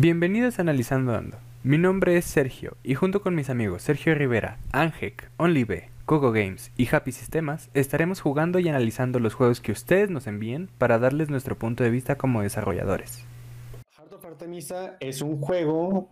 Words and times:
Bienvenidos 0.00 0.60
a 0.60 0.62
Analizando 0.62 1.12
Ando. 1.12 1.38
Mi 1.64 1.76
nombre 1.76 2.16
es 2.16 2.24
Sergio 2.24 2.76
y 2.84 2.94
junto 2.94 3.20
con 3.20 3.34
mis 3.34 3.50
amigos 3.50 3.82
Sergio 3.82 4.14
Rivera, 4.14 4.60
Angek, 4.70 5.28
OnlyB, 5.38 5.88
Coco 6.04 6.30
Games 6.30 6.70
y 6.76 6.86
Happy 6.94 7.10
Sistemas 7.10 7.68
estaremos 7.74 8.20
jugando 8.20 8.60
y 8.60 8.68
analizando 8.68 9.18
los 9.18 9.34
juegos 9.34 9.60
que 9.60 9.72
ustedes 9.72 10.08
nos 10.08 10.28
envíen 10.28 10.70
para 10.78 11.00
darles 11.00 11.30
nuestro 11.30 11.58
punto 11.58 11.82
de 11.82 11.90
vista 11.90 12.14
como 12.14 12.42
desarrolladores. 12.42 13.24
Heart 13.96 14.12
of 14.12 14.24
Artemisa 14.24 14.96
es 15.00 15.20
un 15.20 15.40
juego 15.40 16.08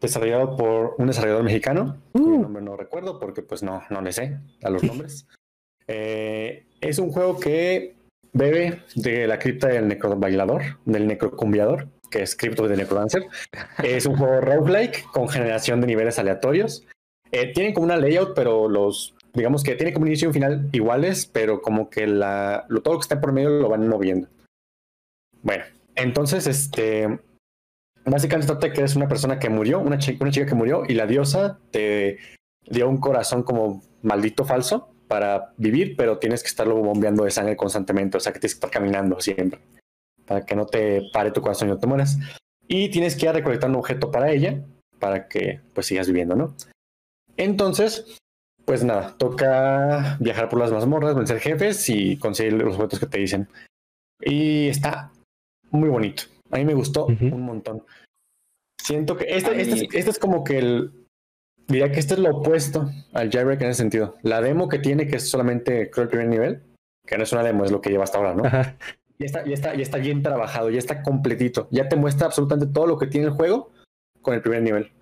desarrollado 0.00 0.56
por 0.56 0.96
un 0.98 1.06
desarrollador 1.06 1.44
mexicano, 1.44 1.96
cuyo 2.10 2.38
nombre 2.38 2.60
no 2.60 2.76
recuerdo 2.76 3.20
porque 3.20 3.42
pues 3.42 3.62
no, 3.62 3.84
no 3.88 4.02
le 4.02 4.10
sé 4.10 4.36
a 4.64 4.68
los 4.68 4.82
nombres. 4.82 5.28
Eh, 5.86 6.66
es 6.80 6.98
un 6.98 7.12
juego 7.12 7.38
que 7.38 7.94
bebe 8.32 8.82
de 8.96 9.28
la 9.28 9.38
cripta 9.38 9.68
del 9.68 9.86
necrobailador, 9.86 10.80
del 10.84 11.06
necrocumbiador, 11.06 11.86
que 12.10 12.22
es 12.22 12.36
cripto 12.36 12.68
de 12.68 12.76
Necrodancer. 12.76 13.26
Es 13.82 14.06
un 14.06 14.16
juego 14.16 14.40
roguelike 14.40 15.04
con 15.12 15.28
generación 15.28 15.80
de 15.80 15.86
niveles 15.86 16.18
aleatorios. 16.18 16.84
Eh, 17.30 17.52
tienen 17.52 17.74
como 17.74 17.84
una 17.84 17.96
layout, 17.96 18.34
pero 18.34 18.68
los, 18.68 19.14
digamos 19.34 19.62
que 19.62 19.74
tiene 19.74 19.92
como 19.92 20.04
un 20.04 20.08
inicio 20.08 20.26
y 20.26 20.28
un 20.28 20.34
final 20.34 20.68
iguales, 20.72 21.26
pero 21.26 21.60
como 21.60 21.90
que 21.90 22.06
lo, 22.06 22.80
todo 22.82 22.94
lo 22.94 23.00
que 23.00 23.04
está 23.04 23.20
por 23.20 23.32
medio 23.32 23.50
lo 23.50 23.68
van 23.68 23.86
moviendo. 23.88 24.28
Bueno, 25.42 25.64
entonces, 25.94 26.46
este, 26.46 27.20
básicamente 28.04 28.52
trata 28.52 28.72
que 28.72 28.80
eres 28.80 28.96
una 28.96 29.08
persona 29.08 29.38
que 29.38 29.48
murió, 29.48 29.78
una 29.80 29.98
chica, 29.98 30.18
una 30.22 30.32
chica 30.32 30.46
que 30.46 30.54
murió, 30.54 30.82
y 30.88 30.94
la 30.94 31.06
diosa 31.06 31.58
te 31.70 32.18
dio 32.66 32.88
un 32.88 32.98
corazón 32.98 33.42
como 33.42 33.82
maldito 34.02 34.44
falso 34.44 34.92
para 35.08 35.52
vivir, 35.56 35.96
pero 35.96 36.18
tienes 36.18 36.42
que 36.42 36.48
estarlo 36.48 36.76
bombeando 36.76 37.24
de 37.24 37.30
sangre 37.30 37.56
constantemente, 37.56 38.16
o 38.16 38.20
sea 38.20 38.32
que 38.32 38.40
tienes 38.40 38.54
que 38.54 38.58
estar 38.58 38.70
caminando 38.70 39.20
siempre, 39.20 39.60
para 40.28 40.44
que 40.44 40.54
no 40.54 40.66
te 40.66 41.08
pare 41.12 41.30
tu 41.30 41.40
corazón 41.40 41.68
y 41.68 41.72
no 41.72 41.78
te 41.78 41.86
mueras. 41.86 42.18
Y 42.66 42.90
tienes 42.90 43.16
que 43.16 43.26
ir 43.26 43.30
a 43.30 43.32
recolectar 43.32 43.70
un 43.70 43.76
objeto 43.76 44.10
para 44.10 44.30
ella, 44.30 44.62
para 44.98 45.28
que 45.28 45.60
pues 45.72 45.86
sigas 45.86 46.06
viviendo, 46.06 46.36
¿no? 46.36 46.54
Entonces, 47.36 48.18
pues 48.64 48.84
nada, 48.84 49.16
toca 49.16 50.18
viajar 50.20 50.48
por 50.48 50.58
las 50.58 50.70
mazmorras, 50.70 51.14
vencer 51.14 51.40
jefes 51.40 51.88
y 51.88 52.18
conseguir 52.18 52.52
los 52.52 52.76
objetos 52.76 53.00
que 53.00 53.06
te 53.06 53.18
dicen. 53.18 53.48
Y 54.20 54.68
está 54.68 55.12
muy 55.70 55.88
bonito. 55.88 56.24
A 56.50 56.58
mí 56.58 56.64
me 56.64 56.74
gustó 56.74 57.06
un 57.06 57.42
montón. 57.42 57.84
Siento 58.82 59.16
que 59.16 59.24
este, 59.28 59.60
este, 59.60 59.74
es, 59.74 59.82
este 59.94 60.10
es 60.10 60.18
como 60.18 60.44
que 60.44 60.58
el, 60.58 60.92
Diría 61.68 61.92
que 61.92 62.00
este 62.00 62.14
es 62.14 62.20
lo 62.20 62.38
opuesto 62.38 62.90
al 63.12 63.30
jailbreak 63.30 63.60
en 63.60 63.68
ese 63.68 63.82
sentido. 63.82 64.16
La 64.22 64.40
demo 64.40 64.68
que 64.68 64.78
tiene, 64.78 65.06
que 65.06 65.16
es 65.16 65.28
solamente 65.28 65.90
creo 65.90 66.04
el 66.04 66.08
primer 66.08 66.28
nivel, 66.28 66.62
que 67.06 67.18
no 67.18 67.24
es 67.24 67.32
una 67.32 67.42
demo, 67.42 67.62
es 67.62 67.70
lo 67.70 67.82
que 67.82 67.90
lleva 67.90 68.04
hasta 68.04 68.16
ahora, 68.16 68.34
¿no? 68.34 68.42
Ya 69.18 69.26
está, 69.26 69.44
ya, 69.44 69.54
está, 69.54 69.74
ya 69.74 69.82
está 69.82 69.98
bien 69.98 70.22
trabajado, 70.22 70.70
ya 70.70 70.78
está 70.78 71.02
completito. 71.02 71.68
Ya 71.70 71.88
te 71.88 71.96
muestra 71.96 72.26
absolutamente 72.26 72.72
todo 72.72 72.86
lo 72.86 72.98
que 72.98 73.06
tiene 73.06 73.26
el 73.26 73.32
juego 73.32 73.72
con 74.22 74.34
el 74.34 74.42
primer 74.42 74.62
nivel. 74.62 74.92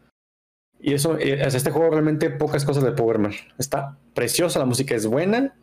Y 0.80 0.94
eso, 0.94 1.18
eh, 1.18 1.42
este 1.42 1.70
juego 1.70 1.90
realmente 1.90 2.30
pocas 2.30 2.64
cosas 2.64 2.84
de 2.84 2.92
Powerman. 2.92 3.32
Está 3.58 3.98
preciosa, 4.14 4.58
la 4.58 4.64
música 4.64 4.94
es 4.94 5.06
buena, 5.06 5.54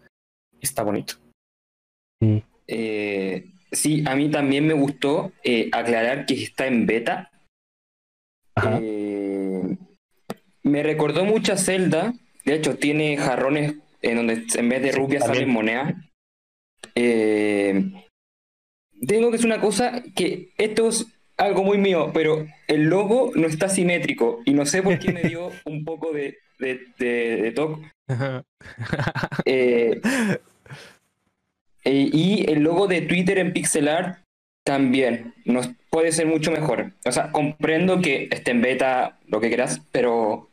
está 0.62 0.84
bonito. 0.84 1.16
Eh, 2.68 3.52
sí, 3.72 4.04
a 4.08 4.16
mí 4.16 4.30
también 4.30 4.67
me 4.67 4.73
gustó 4.73 5.32
eh, 5.44 5.70
aclarar 5.72 6.26
que 6.26 6.36
está 6.36 6.67
en 6.67 6.86
beta. 6.86 7.32
Ajá. 8.56 8.80
Me 10.64 10.82
recordó 10.82 11.26
mucho 11.26 11.54
a 11.54 11.58
Zelda. 11.58 12.14
De 12.45 12.56
hecho, 12.56 12.78
tiene 12.78 13.17
jarrones 13.17 13.76
en 14.02 14.16
donde 14.17 14.45
en 14.56 14.70
vez 14.70 14.82
de 14.82 14.92
rupias 14.92 15.26
salen 15.26 15.50
monedas. 15.50 15.94
Eh, 16.95 18.03
tengo 19.08 19.32
que 19.32 19.38
es 19.38 19.44
una 19.44 19.59
cosa 19.59 20.04
que 20.16 20.50
esto 20.58 20.90
es 20.90 21.08
algo 21.38 21.64
muy 21.64 21.78
mío, 21.78 22.12
pero 22.14 22.46
el 22.68 22.84
logo 22.86 23.32
no 23.36 23.48
está 23.48 23.70
simétrico 23.70 24.42
y 24.45 24.54
no 24.54 24.66
sé 24.66 24.82
por 24.82 25.00
qué 25.00 25.12
me 25.12 25.23
dio 25.23 25.52
un 25.66 25.84
poco 25.84 26.12
de, 26.12 26.38
de, 26.60 26.88
de, 26.98 27.52
toque. 27.52 27.82
Eh, 29.45 30.02
eh, 31.86 32.10
y 32.14 32.50
el 32.50 32.64
logo 32.64 32.88
de 32.88 33.02
Twitter 33.02 33.39
en 33.39 33.54
pixel 33.54 33.88
art 33.88 34.20
también 34.64 35.33
nos 35.45 35.70
puede 35.89 36.11
ser 36.11 36.27
mucho 36.27 36.52
mejor. 36.52 36.94
O 37.06 37.11
sea, 37.11 37.32
comprendo 37.32 38.02
que 38.02 38.30
esté 38.32 38.52
en 38.52 38.61
beta, 38.61 39.20
lo 39.27 39.42
que 39.42 39.50
quieras, 39.50 39.82
pero 39.92 40.50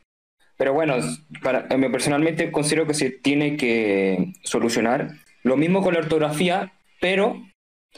pero 0.60 0.74
bueno, 0.74 0.96
para, 1.42 1.66
personalmente 1.68 2.52
considero 2.52 2.86
que 2.86 2.92
se 2.92 3.10
tiene 3.10 3.56
que 3.56 4.34
solucionar. 4.42 5.12
Lo 5.42 5.56
mismo 5.56 5.82
con 5.82 5.94
la 5.94 6.00
ortografía, 6.00 6.74
pero 7.00 7.42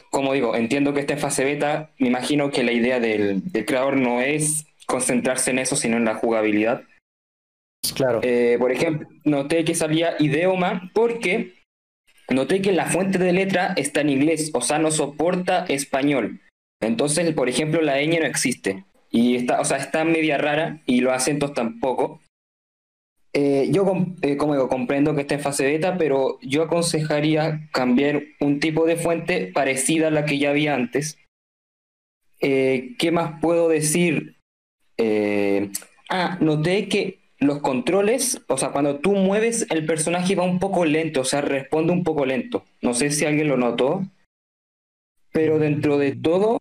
como 0.09 0.33
digo, 0.33 0.55
entiendo 0.55 0.93
que 0.93 1.01
está 1.01 1.13
en 1.13 1.19
fase 1.19 1.43
beta. 1.43 1.91
Me 1.97 2.07
imagino 2.07 2.51
que 2.51 2.63
la 2.63 2.71
idea 2.71 2.99
del, 2.99 3.43
creador 3.65 3.97
no 3.97 4.21
es 4.21 4.65
concentrarse 4.85 5.51
en 5.51 5.59
eso, 5.59 5.75
sino 5.75 5.97
en 5.97 6.05
la 6.05 6.15
jugabilidad. 6.15 6.83
Claro. 7.95 8.21
Eh, 8.23 8.57
por 8.59 8.71
ejemplo, 8.71 9.07
noté 9.23 9.65
que 9.65 9.75
salía 9.75 10.15
idioma 10.19 10.89
porque 10.93 11.53
noté 12.29 12.61
que 12.61 12.71
la 12.71 12.85
fuente 12.85 13.17
de 13.17 13.33
letra 13.33 13.73
está 13.75 14.01
en 14.01 14.09
inglés, 14.09 14.51
o 14.53 14.61
sea, 14.61 14.79
no 14.79 14.91
soporta 14.91 15.65
español. 15.65 16.41
Entonces, 16.81 17.33
por 17.33 17.49
ejemplo, 17.49 17.81
la 17.81 18.01
ñ 18.01 18.19
no 18.19 18.25
existe. 18.25 18.85
Y 19.09 19.35
está, 19.35 19.61
o 19.61 19.65
sea, 19.65 19.77
está 19.77 20.03
media 20.05 20.37
rara 20.37 20.81
y 20.85 21.01
los 21.01 21.13
acentos 21.13 21.53
tampoco. 21.53 22.19
Eh, 23.35 23.69
yo, 23.71 23.83
eh, 24.21 24.37
como 24.37 24.53
digo, 24.53 24.69
comprendo 24.69 25.15
que 25.15 25.21
está 25.21 25.35
en 25.35 25.41
fase 25.41 25.65
beta, 25.65 25.97
pero 25.97 26.37
yo 26.41 26.61
aconsejaría 26.61 27.67
cambiar 27.71 28.21
un 28.39 28.59
tipo 28.59 28.85
de 28.85 28.95
fuente 28.95 29.51
parecida 29.51 30.09
a 30.09 30.11
la 30.11 30.25
que 30.25 30.37
ya 30.37 30.51
había 30.51 30.75
antes. 30.75 31.17
Eh, 32.39 32.95
¿Qué 32.99 33.11
más 33.11 33.39
puedo 33.41 33.69
decir? 33.69 34.35
ah, 36.09 36.37
noté 36.39 36.87
que 36.87 37.19
los 37.39 37.59
controles, 37.59 38.41
o 38.47 38.57
sea, 38.57 38.71
cuando 38.71 38.99
tú 38.99 39.13
mueves 39.13 39.67
el 39.69 39.85
personaje 39.85 40.35
va 40.35 40.43
un 40.43 40.59
poco 40.59 40.85
lento, 40.85 41.21
o 41.21 41.25
sea, 41.25 41.41
responde 41.41 41.91
un 41.91 42.03
poco 42.03 42.25
lento. 42.25 42.63
No 42.81 42.93
sé 42.93 43.09
si 43.09 43.25
alguien 43.25 43.49
lo 43.49 43.57
notó, 43.57 44.05
pero 45.33 45.59
dentro 45.59 45.97
de 45.97 46.15
todo, 46.15 46.59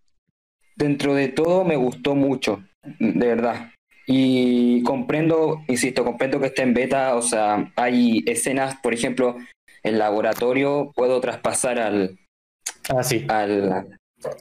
dentro 0.77 1.15
de 1.15 1.29
todo 1.29 1.65
me 1.65 1.77
gustó 1.77 2.17
mucho, 2.17 2.65
de 2.99 3.27
verdad. 3.27 3.72
Y 4.07 4.83
comprendo, 4.83 5.63
insisto, 5.69 6.05
comprendo 6.05 6.41
que 6.41 6.47
está 6.47 6.63
en 6.63 6.75
beta, 6.75 7.15
o 7.15 7.23
sea, 7.23 7.73
hay 7.77 8.25
escenas, 8.27 8.77
por 8.83 8.95
ejemplo, 8.95 9.37
en 9.83 9.99
laboratorio 9.99 10.93
puedo 10.95 11.21
traspasar 11.21 11.79
al... 11.79 12.19
Ah, 12.89 13.03
sí. 13.03 13.25
Al, 13.29 13.87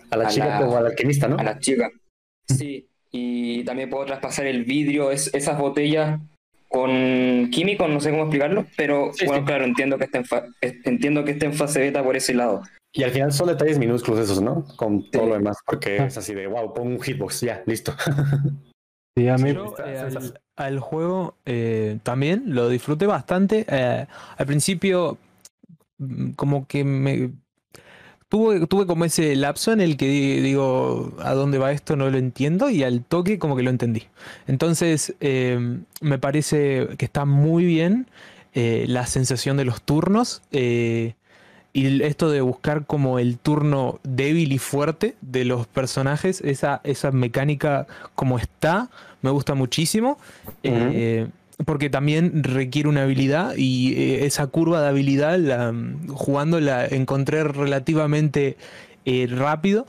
a 0.10 0.18
la 0.18 0.28
chica 0.28 0.62
o 0.62 0.78
al 0.78 0.88
alquimista, 0.88 1.28
¿no? 1.28 1.38
A 1.38 1.44
la 1.44 1.60
chica. 1.60 1.92
Sí, 2.48 2.88
y 3.12 3.64
también 3.64 3.90
puedo 3.90 4.06
traspasar 4.06 4.46
el 4.48 4.64
vidrio, 4.64 5.12
es, 5.12 5.34
esas 5.34 5.58
botellas 5.58 6.20
con 6.68 7.50
químicos, 7.52 7.90
no 7.90 8.00
sé 8.00 8.12
cómo 8.12 8.24
explicarlo, 8.24 8.66
pero 8.78 9.12
bueno, 9.26 9.46
claro, 9.46 9.66
entiendo 9.66 9.98
que, 9.98 10.06
está 10.06 10.20
en 10.20 10.26
entiendo 10.86 11.26
que 11.26 11.32
está 11.32 11.46
en 11.46 11.54
fase 11.54 11.82
beta 11.82 12.02
por 12.02 12.16
ese 12.16 12.34
lado. 12.34 12.62
Y 12.94 13.04
al 13.04 13.12
final 13.12 13.32
son 13.34 13.48
detalles 13.48 13.78
minúsculos 13.78 14.22
esos, 14.22 14.42
¿no? 14.42 14.66
Con 14.78 15.10
todo 15.12 15.28
lo 15.28 15.34
demás, 15.34 15.58
porque 15.66 15.98
es 15.98 16.18
así 16.18 16.34
de, 16.34 16.48
wow, 16.48 16.74
pongo 16.74 16.92
un 16.92 17.02
hitbox, 17.02 17.42
ya, 17.42 17.62
listo. 17.66 17.94
Sí, 19.16 19.28
a 19.28 19.38
mí 19.38 19.50
eh, 19.50 20.32
al, 20.56 20.80
juego 20.80 21.36
eh, 21.46 22.00
también 22.04 22.44
lo 22.48 22.70
disfruté 22.70 23.08
bastante. 23.08 23.66
Eh, 23.68 24.06
al 24.38 24.46
principio, 24.46 25.18
mm, 25.98 26.32
como 26.32 26.66
que 26.68 26.84
me. 26.84 27.32
Tuve, 28.30 28.66
tuve 28.68 28.86
como 28.86 29.04
ese 29.04 29.36
lapso 29.36 29.74
en 29.74 29.82
el 29.82 29.98
que 29.98 30.06
digo, 30.06 31.14
¿a 31.20 31.34
dónde 31.34 31.58
va 31.58 31.74
esto? 31.74 31.98
No 31.98 32.10
lo 32.10 32.18
entiendo. 32.18 32.70
Y 32.70 32.84
al 32.84 33.04
toque, 33.04 33.38
como 33.38 33.58
que 33.58 33.64
lo 33.64 33.70
entendí. 33.70 34.04
Entonces, 34.48 35.16
me 35.20 36.18
parece 36.18 36.88
que 36.98 37.04
está 37.04 37.26
muy 37.26 37.66
bien 37.66 38.08
la 38.54 39.06
sensación 39.06 39.58
de 39.58 39.66
los 39.66 39.82
turnos. 39.82 40.44
Y 41.74 42.04
esto 42.04 42.30
de 42.30 42.42
buscar 42.42 42.86
como 42.86 43.18
el 43.18 43.38
turno 43.38 44.00
débil 44.04 44.52
y 44.52 44.58
fuerte 44.58 45.16
de 45.22 45.46
los 45.46 45.68
personajes, 45.68 46.42
esa, 46.42 46.82
esa 46.84 47.12
mecánica 47.12 47.88
como 48.14 48.38
está, 48.38 48.90
me 49.22 49.30
gusta 49.30 49.56
muchísimo. 49.56 50.18
Eh, 50.64 51.28
porque 51.66 51.90
también 51.90 52.44
requiere 52.44 52.90
una 52.90 53.04
habilidad 53.04 53.54
y 53.56 53.94
eh, 53.94 54.26
esa 54.26 54.48
curva 54.48 54.82
de 54.82 54.88
habilidad 54.88 55.38
la, 55.38 55.74
jugando 56.10 56.60
la 56.60 56.88
encontré 56.88 57.44
relativamente 57.44 58.58
eh, 59.06 59.28
rápido. 59.30 59.86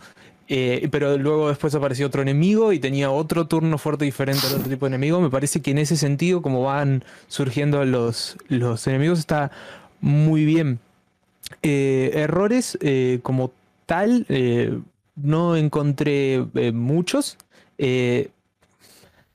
pero 0.47 1.17
luego 1.19 1.49
después 1.49 1.75
apareció 1.75 2.07
otro 2.07 2.23
enemigo 2.23 2.73
y 2.73 2.79
tenía 2.79 3.11
otro 3.11 3.47
turno 3.47 3.79
fuerte 3.79 4.05
diferente 4.05 4.47
al 4.47 4.55
otro 4.55 4.69
tipo 4.69 4.87
de 4.87 4.91
enemigo. 4.91 5.21
Me 5.21 5.31
parece 5.31 5.63
que 5.63 5.73
en 5.73 5.79
ese 5.79 5.97
sentido, 5.97 6.43
como 6.43 6.63
van 6.63 7.03
surgiendo 7.27 7.85
los, 7.85 8.37
los 8.49 8.87
enemigos, 8.87 9.19
está 9.19 9.51
muy 10.01 10.45
bien. 10.45 10.79
Eh, 11.63 12.11
errores 12.15 12.79
eh, 12.81 13.21
como 13.23 13.53
tal, 13.87 14.27
eh, 14.29 14.79
no 15.17 15.57
encontré 15.57 16.47
muchos. 16.73 17.37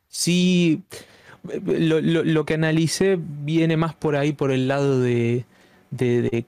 sí, 0.08 0.81
lo, 1.44 2.46
que 2.46 2.54
analicé 2.56 3.19
viene 3.19 3.78
más 3.78 3.94
por 3.94 4.16
ahí, 4.16 4.34
por 4.34 4.52
el 4.52 4.68
lado 4.68 5.00
de, 5.00 5.46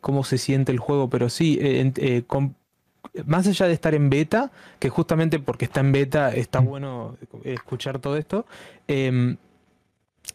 cómo 0.02 0.24
se 0.24 0.38
siente 0.38 0.72
el 0.72 0.80
juego, 0.80 1.10
pero 1.10 1.30
sí, 1.30 1.60
más 3.26 3.48
allá 3.48 3.68
de 3.68 3.74
estar 3.74 3.94
en 3.94 4.10
beta, 4.10 4.52
que 4.80 4.90
justamente 4.90 5.40
porque 5.40 5.66
está 5.66 5.82
en 5.82 5.92
beta 5.92 6.34
está 6.34 6.60
bueno 6.60 7.18
escuchar 7.44 8.00
todo 8.00 8.18
esto, 8.18 8.46
em, 8.88 9.38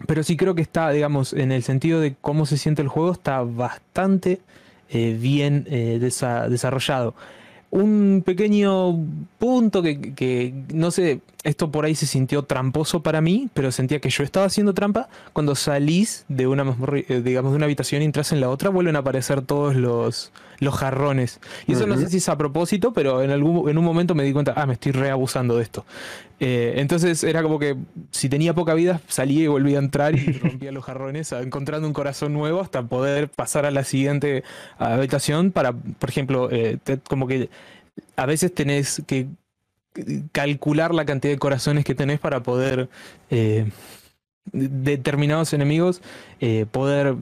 pero 0.06 0.22
sí 0.22 0.36
creo 0.36 0.54
que 0.54 0.62
está, 0.62 0.90
digamos, 0.90 1.32
en 1.32 1.52
el 1.52 1.62
sentido 1.62 2.00
de 2.00 2.14
cómo 2.20 2.46
se 2.46 2.58
siente 2.58 2.82
el 2.82 2.88
juego, 2.88 3.12
está 3.12 3.42
bastante 3.42 4.40
eh, 4.88 5.16
bien 5.20 5.66
eh, 5.68 5.98
desarrollado. 6.00 7.14
Un 7.70 8.22
pequeño 8.24 8.96
punto 9.38 9.82
que, 9.82 10.54
no 10.72 10.90
sé, 10.90 11.20
esto 11.44 11.70
por 11.70 11.84
ahí 11.84 11.94
se 11.94 12.06
sintió 12.06 12.42
tramposo 12.42 13.02
para 13.02 13.20
mí, 13.20 13.48
pero 13.52 13.70
sentía 13.70 14.00
que 14.00 14.08
yo 14.08 14.24
estaba 14.24 14.46
haciendo 14.46 14.72
trampa. 14.72 15.08
Cuando 15.34 15.54
salís 15.54 16.24
de 16.28 16.46
una, 16.46 16.64
eh, 16.94 17.20
digamos, 17.22 17.52
de 17.52 17.56
una 17.56 17.66
habitación 17.66 18.02
y 18.02 18.06
entras 18.06 18.32
en 18.32 18.40
la 18.40 18.48
otra, 18.48 18.70
vuelven 18.70 18.96
a 18.96 19.00
aparecer 19.00 19.42
todos 19.42 19.76
los, 19.76 20.32
los 20.58 20.74
jarrones. 20.74 21.40
Y 21.66 21.72
eso 21.72 21.86
no 21.86 21.98
sé 21.98 22.08
si 22.08 22.16
es 22.16 22.28
a 22.30 22.38
propósito, 22.38 22.94
pero 22.94 23.22
en, 23.22 23.30
algún, 23.30 23.68
en 23.68 23.76
un 23.76 23.84
momento 23.84 24.14
me 24.14 24.24
di 24.24 24.32
cuenta, 24.32 24.54
ah, 24.56 24.64
me 24.64 24.72
estoy 24.72 24.92
reabusando 24.92 25.56
de 25.56 25.62
esto. 25.62 25.84
Eh, 26.40 26.74
entonces 26.78 27.22
era 27.22 27.42
como 27.42 27.58
que 27.58 27.76
si 28.10 28.30
tenía 28.30 28.54
poca 28.54 28.72
vida, 28.72 29.00
salía 29.06 29.44
y 29.44 29.46
volvía 29.46 29.78
a 29.78 29.82
entrar 29.82 30.16
y 30.16 30.32
rompía 30.42 30.72
los 30.72 30.84
jarrones, 30.84 31.30
encontrando 31.32 31.86
un 31.86 31.92
corazón 31.92 32.32
nuevo 32.32 32.62
hasta 32.62 32.82
poder 32.82 33.28
pasar 33.28 33.66
a 33.66 33.70
la 33.70 33.84
siguiente 33.84 34.44
habitación 34.78 35.52
para, 35.52 35.72
por 35.72 36.08
ejemplo, 36.08 36.48
eh, 36.50 36.78
como 37.06 37.26
que 37.26 37.50
a 38.16 38.26
veces 38.26 38.52
tenés 38.54 39.02
que 39.06 39.28
calcular 40.32 40.94
la 40.94 41.04
cantidad 41.04 41.32
de 41.32 41.38
corazones 41.38 41.84
que 41.84 41.94
tenés 41.94 42.18
para 42.18 42.42
poder 42.42 42.88
eh, 43.30 43.70
determinados 44.52 45.52
enemigos 45.52 46.02
poder 46.70 47.16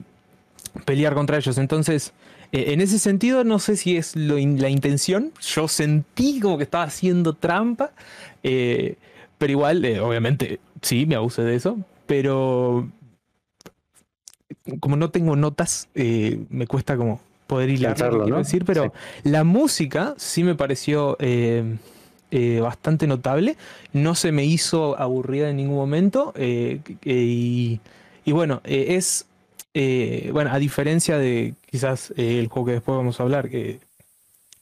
pelear 0.85 1.13
contra 1.13 1.37
ellos. 1.37 1.57
Entonces, 1.57 2.13
en 2.55 2.81
ese 2.81 2.99
sentido, 2.99 3.43
no 3.43 3.57
sé 3.57 3.75
si 3.75 3.97
es 3.97 4.15
la 4.15 4.69
intención. 4.69 5.31
Yo 5.41 5.67
sentí 5.67 6.39
como 6.39 6.57
que 6.59 6.63
estaba 6.63 6.83
haciendo 6.83 7.33
trampa. 7.33 7.93
Eh, 8.43 8.97
pero 9.39 9.51
igual, 9.51 9.83
eh, 9.83 9.99
obviamente, 9.99 10.59
sí, 10.83 11.07
me 11.07 11.15
abusé 11.15 11.41
de 11.41 11.55
eso. 11.55 11.79
Pero 12.05 12.87
como 14.79 14.97
no 14.97 15.09
tengo 15.09 15.35
notas, 15.35 15.89
eh, 15.95 16.45
me 16.51 16.67
cuesta 16.67 16.95
como 16.95 17.19
poder 17.47 17.71
hilar 17.71 17.99
lo 17.99 18.27
¿no? 18.27 18.37
decir. 18.37 18.65
Pero 18.65 18.93
la 19.23 19.43
música 19.43 20.13
sí 20.17 20.43
me 20.43 20.53
pareció 20.53 21.17
bastante 22.61 23.07
notable. 23.07 23.57
No 23.91 24.15
se 24.15 24.31
me 24.31 24.45
hizo 24.45 24.99
aburrida 24.99 25.49
en 25.49 25.57
ningún 25.57 25.77
momento. 25.77 26.33
y 26.35 27.79
bueno, 28.25 28.61
es 28.63 29.25
eh, 29.73 30.29
bueno, 30.31 30.51
a 30.51 30.59
diferencia 30.59 31.17
de 31.17 31.55
quizás 31.69 32.13
eh, 32.15 32.39
el 32.39 32.47
juego 32.47 32.67
que 32.67 32.71
después 32.73 32.95
vamos 32.95 33.19
a 33.19 33.23
hablar, 33.23 33.49
que 33.49 33.79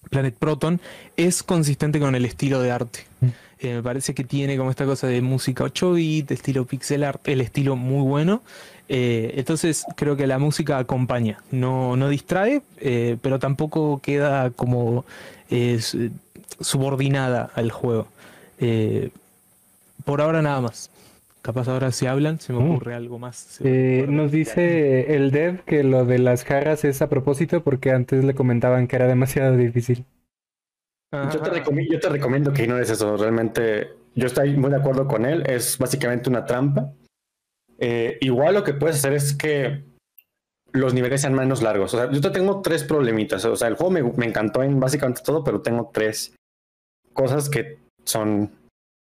Planet 0.10 0.36
Proton, 0.36 0.80
es 1.18 1.44
consistente 1.44 2.00
con 2.00 2.16
el 2.16 2.26
estilo 2.26 2.62
de 2.62 2.72
arte. 2.72 3.06
Mm. 3.20 3.28
Eh, 3.60 3.74
me 3.76 3.84
parece 3.84 4.14
que 4.14 4.24
tiene 4.24 4.58
como 4.58 4.72
esta 4.72 4.86
cosa 4.86 5.08
de 5.08 5.22
música 5.22 5.66
8 5.66 5.94
bit, 5.94 6.32
estilo 6.32 6.66
pixel 6.66 7.04
art, 7.04 7.28
el 7.28 7.42
estilo 7.42 7.76
muy 7.76 8.04
bueno. 8.04 8.42
entonces 8.88 9.86
creo 9.96 10.18
que 10.18 10.28
la 10.28 10.38
música 10.38 10.78
acompaña, 10.78 11.42
no, 11.52 11.96
no 11.96 12.10
distrae, 12.10 12.62
pero 13.22 13.40
tampoco 13.40 14.02
queda 14.04 14.50
como 14.50 15.06
subordinada 16.60 17.50
al 17.56 17.72
juego. 17.72 18.08
por 20.06 20.22
ahora 20.22 20.42
nada 20.42 20.62
más. 20.62 20.92
Capaz 21.42 21.68
ahora 21.68 21.92
si 21.92 22.06
hablan, 22.06 22.40
se 22.40 22.54
me 22.54 22.60
mm. 22.60 22.72
ocurre 22.72 22.94
algo 22.94 23.18
más. 23.18 23.60
Eh, 23.64 24.06
nos 24.08 24.32
dice 24.32 25.16
el 25.16 25.32
dev 25.32 25.64
que 25.64 25.84
lo 25.84 26.06
de 26.06 26.20
las 26.20 26.44
jarras 26.44 26.86
es 26.86 27.02
a 27.02 27.10
propósito 27.10 27.64
porque 27.64 27.92
antes 27.92 28.24
le 28.24 28.36
comentaban 28.36 28.88
que 28.88 28.96
era 28.96 29.08
demasiado 29.08 29.58
difícil. 29.58 30.06
Yo 31.12 31.42
te, 31.42 31.50
recomiendo, 31.50 31.94
yo 31.94 32.00
te 32.00 32.10
recomiendo 32.10 32.54
que 32.54 32.64
ignores 32.64 32.90
eso. 32.92 33.18
Realmente, 33.18 33.90
yo 34.14 34.28
estoy 34.28 34.56
muy 34.56 34.70
de 34.70 34.78
acuerdo 34.78 35.08
con 35.08 35.26
él. 35.26 35.44
Es 35.48 35.78
básicamente 35.80 36.30
una 36.30 36.46
trampa. 36.46 36.94
Eh, 37.80 38.18
igual 38.22 38.54
lo 38.54 38.64
que 38.64 38.76
puedes 38.76 38.98
hacer 38.98 39.14
es 39.14 39.34
que 39.34 39.84
los 40.74 40.94
niveles 40.94 41.22
sean 41.22 41.34
menos 41.34 41.64
largos. 41.64 41.94
O 41.96 41.98
sea, 41.98 42.12
yo 42.12 42.22
te 42.22 42.30
tengo 42.30 42.62
tres 42.62 42.84
problemitas. 42.84 43.44
O 43.46 43.56
sea, 43.56 43.68
el 43.68 43.76
juego 43.76 43.92
me, 43.92 44.04
me 44.04 44.28
encantó 44.28 44.62
en 44.62 44.80
básicamente 44.80 45.22
todo, 45.26 45.44
pero 45.44 45.62
tengo 45.62 45.90
tres 45.92 46.34
cosas 47.14 47.50
que 47.50 47.80
son 48.04 48.52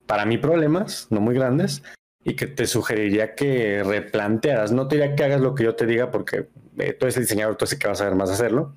para 0.06 0.25
mí 0.25 0.38
problemas, 0.38 1.07
no 1.09 1.21
muy 1.21 1.36
grandes 1.36 1.83
y 2.24 2.36
que 2.36 2.48
te 2.48 2.68
sugeriría 2.68 3.36
que 3.36 3.83
replantearas. 3.83 4.71
No 4.71 4.88
te 4.88 4.98
diría 4.98 5.15
que 5.15 5.24
hagas 5.24 5.42
lo 5.42 5.56
que 5.56 5.63
yo 5.63 5.75
te 5.75 5.86
diga 5.86 6.12
porque 6.12 6.50
eh, 6.77 6.94
tú 6.94 7.06
eres 7.06 7.18
el 7.18 7.24
diseñador, 7.24 7.56
tú 7.56 7.65
sí 7.65 7.77
que 7.77 7.88
vas 7.88 8.01
a 8.01 8.06
ver 8.06 8.15
más 8.15 8.30
hacerlo. 8.30 8.75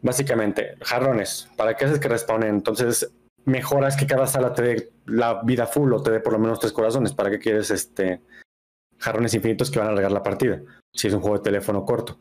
Básicamente, 0.00 0.76
jarrones, 0.82 1.48
¿para 1.56 1.76
qué 1.76 1.84
haces 1.84 2.00
que 2.00 2.08
respawnen? 2.08 2.50
Entonces, 2.50 3.10
mejoras 3.44 3.96
que 3.96 4.06
cada 4.06 4.26
sala 4.26 4.52
te 4.52 4.62
dé 4.62 4.92
la 5.06 5.42
vida 5.42 5.66
full 5.66 5.92
o 5.92 6.02
te 6.02 6.10
dé 6.10 6.20
por 6.20 6.32
lo 6.32 6.38
menos 6.38 6.60
tres 6.60 6.72
corazones. 6.72 7.12
¿Para 7.12 7.30
qué 7.30 7.38
quieres 7.38 7.70
este 7.70 8.20
jarrones 8.98 9.34
infinitos 9.34 9.70
que 9.70 9.78
van 9.78 9.88
a 9.88 9.90
alargar 9.92 10.12
la 10.12 10.22
partida? 10.22 10.60
Si 10.92 11.08
es 11.08 11.14
un 11.14 11.20
juego 11.20 11.38
de 11.38 11.44
teléfono 11.44 11.84
corto. 11.84 12.18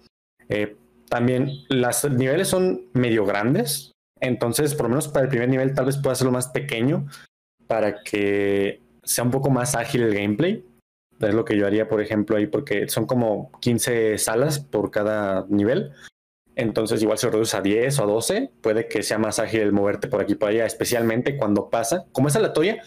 Eh, 0.47 0.77
también, 1.09 1.49
los 1.69 2.09
niveles 2.09 2.47
son 2.47 2.89
medio 2.93 3.25
grandes. 3.25 3.91
Entonces, 4.21 4.75
por 4.75 4.85
lo 4.85 4.89
menos 4.89 5.07
para 5.07 5.23
el 5.23 5.29
primer 5.29 5.49
nivel, 5.49 5.73
tal 5.73 5.85
vez 5.85 5.97
pueda 5.97 6.13
hacerlo 6.13 6.31
más 6.31 6.47
pequeño 6.49 7.07
para 7.67 8.03
que 8.03 8.81
sea 9.03 9.23
un 9.23 9.31
poco 9.31 9.49
más 9.49 9.75
ágil 9.75 10.03
el 10.03 10.13
gameplay. 10.13 10.65
Es 11.19 11.33
lo 11.33 11.45
que 11.45 11.57
yo 11.57 11.67
haría, 11.67 11.87
por 11.87 12.01
ejemplo, 12.01 12.37
ahí, 12.37 12.47
porque 12.47 12.87
son 12.87 13.05
como 13.05 13.51
15 13.59 14.17
salas 14.17 14.59
por 14.59 14.89
cada 14.91 15.45
nivel. 15.49 15.91
Entonces, 16.55 17.01
igual 17.01 17.17
se 17.17 17.29
reduce 17.29 17.57
a 17.57 17.61
10 17.61 17.99
o 17.99 18.03
a 18.03 18.07
12. 18.07 18.51
Puede 18.61 18.87
que 18.87 19.03
sea 19.03 19.17
más 19.17 19.39
ágil 19.39 19.61
el 19.61 19.71
moverte 19.71 20.07
por 20.07 20.21
aquí 20.21 20.35
por 20.35 20.49
allá, 20.49 20.65
especialmente 20.65 21.37
cuando 21.37 21.69
pasa. 21.69 22.05
Como 22.11 22.27
es 22.27 22.35
aleatoria, 22.35 22.81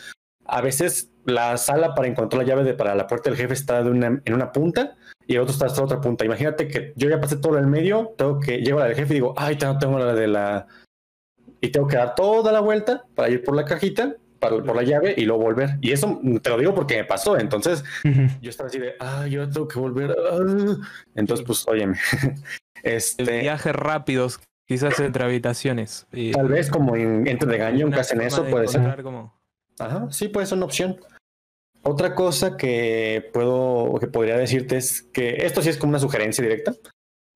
a 0.46 0.60
veces 0.60 1.10
la 1.24 1.56
sala 1.56 1.94
para 1.94 2.08
encontrar 2.08 2.42
la 2.42 2.48
llave 2.48 2.64
de, 2.64 2.74
para 2.74 2.94
la 2.94 3.06
puerta 3.06 3.30
del 3.30 3.38
jefe 3.38 3.54
está 3.54 3.80
en 3.80 4.34
una 4.34 4.52
punta 4.52 4.96
y 5.26 5.34
el 5.34 5.40
otro 5.40 5.52
está 5.52 5.66
hasta 5.66 5.82
otra 5.82 6.00
punta. 6.00 6.24
Imagínate 6.24 6.68
que 6.68 6.92
yo 6.96 7.08
ya 7.08 7.20
pasé 7.20 7.36
todo 7.36 7.58
el 7.58 7.66
medio, 7.66 8.14
tengo 8.16 8.40
que 8.40 8.58
llego 8.58 8.78
la 8.78 8.86
del 8.86 8.96
jefe 8.96 9.14
y 9.14 9.16
digo, 9.16 9.34
ay, 9.36 9.56
no 9.60 9.78
tengo 9.78 9.98
la 9.98 10.14
de 10.14 10.26
la. 10.26 10.66
Y 11.64 11.70
tengo 11.70 11.86
que 11.86 11.96
dar 11.96 12.14
toda 12.14 12.52
la 12.52 12.60
vuelta 12.60 13.04
para 13.14 13.30
ir 13.30 13.42
por 13.42 13.56
la 13.56 13.64
cajita 13.64 14.16
por 14.50 14.76
la 14.76 14.82
llave 14.82 15.14
y 15.16 15.24
luego 15.24 15.42
volver. 15.42 15.78
Y 15.80 15.92
eso 15.92 16.20
te 16.42 16.50
lo 16.50 16.58
digo 16.58 16.74
porque 16.74 16.96
me 16.96 17.04
pasó. 17.04 17.38
Entonces 17.38 17.84
yo 18.40 18.50
estaba 18.50 18.68
así 18.68 18.78
de, 18.78 18.94
ah, 19.00 19.26
yo 19.26 19.48
tengo 19.48 19.68
que 19.68 19.78
volver. 19.78 20.10
Ah". 20.10 20.76
Entonces, 21.14 21.46
pues, 21.46 21.66
óyeme. 21.66 21.96
este... 22.82 23.40
Viajes 23.40 23.74
rápidos, 23.74 24.40
quizás 24.66 24.98
entre 25.00 25.24
habitaciones. 25.24 26.06
Tal 26.32 26.48
vez 26.48 26.70
como 26.70 26.96
en 26.96 27.26
Entre 27.26 27.50
de 27.50 27.58
Gañón 27.58 27.92
que 27.92 28.00
hacen 28.00 28.20
eso, 28.20 28.44
puede 28.44 28.68
ser. 28.68 29.02
Como... 29.02 29.34
Ajá, 29.78 30.08
sí, 30.10 30.28
puede 30.28 30.46
ser 30.46 30.58
una 30.58 30.66
opción. 30.66 31.00
Otra 31.82 32.14
cosa 32.14 32.56
que 32.56 33.30
puedo 33.32 33.54
o 33.54 33.98
que 33.98 34.06
podría 34.06 34.38
decirte 34.38 34.76
es 34.76 35.02
que 35.02 35.36
esto 35.44 35.60
sí 35.60 35.68
es 35.68 35.76
como 35.76 35.90
una 35.90 35.98
sugerencia 35.98 36.42
directa. 36.42 36.72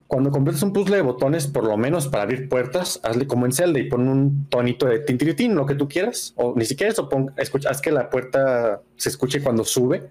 Cuando 0.08 0.30
completas 0.30 0.62
un 0.62 0.72
puzzle 0.72 0.96
de 0.96 1.02
botones, 1.02 1.46
por 1.46 1.64
lo 1.64 1.76
menos 1.76 2.08
para 2.08 2.22
abrir 2.22 2.48
puertas, 2.48 2.98
hazle 3.02 3.26
como 3.26 3.44
en 3.44 3.52
Zelda 3.52 3.78
y 3.78 3.90
pon 3.90 4.08
un 4.08 4.48
tonito 4.48 4.86
de 4.86 5.00
tintiritín, 5.00 5.54
lo 5.54 5.66
que 5.66 5.74
tú 5.74 5.86
quieras, 5.86 6.32
o 6.36 6.54
ni 6.56 6.64
siquiera 6.64 6.90
eso, 6.90 7.10
pon, 7.10 7.34
escucha, 7.36 7.68
haz 7.68 7.82
que 7.82 7.92
la 7.92 8.08
puerta 8.08 8.80
se 8.96 9.10
escuche 9.10 9.42
cuando 9.42 9.64
sube, 9.64 10.08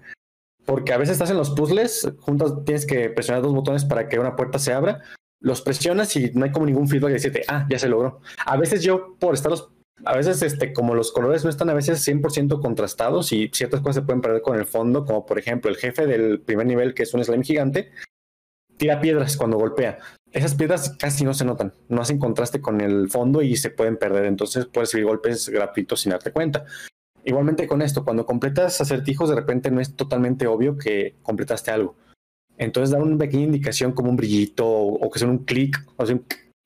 porque 0.64 0.92
a 0.92 0.98
veces 0.98 1.14
estás 1.14 1.30
en 1.30 1.36
los 1.36 1.50
puzzles, 1.50 2.12
juntos 2.20 2.64
tienes 2.64 2.86
que 2.86 3.10
presionar 3.10 3.42
dos 3.42 3.52
botones 3.52 3.84
para 3.84 4.08
que 4.08 4.20
una 4.20 4.36
puerta 4.36 4.60
se 4.60 4.72
abra, 4.72 5.02
los 5.40 5.62
presionas 5.62 6.14
y 6.14 6.30
no 6.32 6.44
hay 6.44 6.52
como 6.52 6.66
ningún 6.66 6.88
feedback 6.88 7.08
de 7.08 7.14
decirte, 7.14 7.42
ah, 7.48 7.66
ya 7.68 7.80
se 7.80 7.88
logró. 7.88 8.20
A 8.46 8.56
veces 8.56 8.84
yo, 8.84 9.16
por 9.18 9.34
estar 9.34 9.50
los, 9.50 9.70
a 10.04 10.16
veces 10.16 10.42
este, 10.42 10.72
como 10.72 10.94
los 10.94 11.10
colores 11.10 11.42
no 11.42 11.50
están 11.50 11.70
a 11.70 11.74
veces 11.74 12.06
100% 12.06 12.60
contrastados 12.60 13.32
y 13.32 13.50
ciertas 13.52 13.80
cosas 13.80 13.96
se 13.96 14.02
pueden 14.02 14.20
perder 14.20 14.42
con 14.42 14.56
el 14.56 14.64
fondo, 14.64 15.04
como 15.04 15.26
por 15.26 15.40
ejemplo 15.40 15.68
el 15.70 15.76
jefe 15.76 16.06
del 16.06 16.40
primer 16.40 16.66
nivel, 16.66 16.94
que 16.94 17.02
es 17.02 17.12
un 17.14 17.24
slime 17.24 17.42
gigante, 17.42 17.90
tira 18.78 19.00
piedras 19.00 19.36
cuando 19.36 19.58
golpea. 19.58 19.98
Esas 20.32 20.54
piedras 20.54 20.96
casi 20.98 21.24
no 21.24 21.34
se 21.34 21.44
notan, 21.44 21.72
no 21.88 22.00
hacen 22.00 22.18
contraste 22.18 22.60
con 22.60 22.80
el 22.80 23.08
fondo 23.10 23.42
y 23.42 23.56
se 23.56 23.70
pueden 23.70 23.96
perder. 23.96 24.26
Entonces 24.26 24.66
puedes 24.66 24.90
recibir 24.90 25.06
golpes 25.06 25.48
gratuitos 25.48 26.00
sin 26.00 26.10
darte 26.10 26.32
cuenta. 26.32 26.64
Igualmente 27.24 27.66
con 27.66 27.82
esto, 27.82 28.04
cuando 28.04 28.24
completas 28.24 28.80
acertijos, 28.80 29.28
de 29.28 29.36
repente 29.36 29.70
no 29.70 29.80
es 29.80 29.94
totalmente 29.96 30.46
obvio 30.46 30.78
que 30.78 31.16
completaste 31.22 31.70
algo. 31.70 31.96
Entonces 32.56 32.90
dar 32.90 33.02
una 33.02 33.16
pequeña 33.16 33.44
indicación 33.44 33.92
como 33.92 34.10
un 34.10 34.16
brillito 34.16 34.66
o, 34.66 35.10
que 35.10 35.18
sea 35.18 35.28
un 35.28 35.44
clic 35.44 35.78
o 35.96 36.06
sea, 36.06 36.18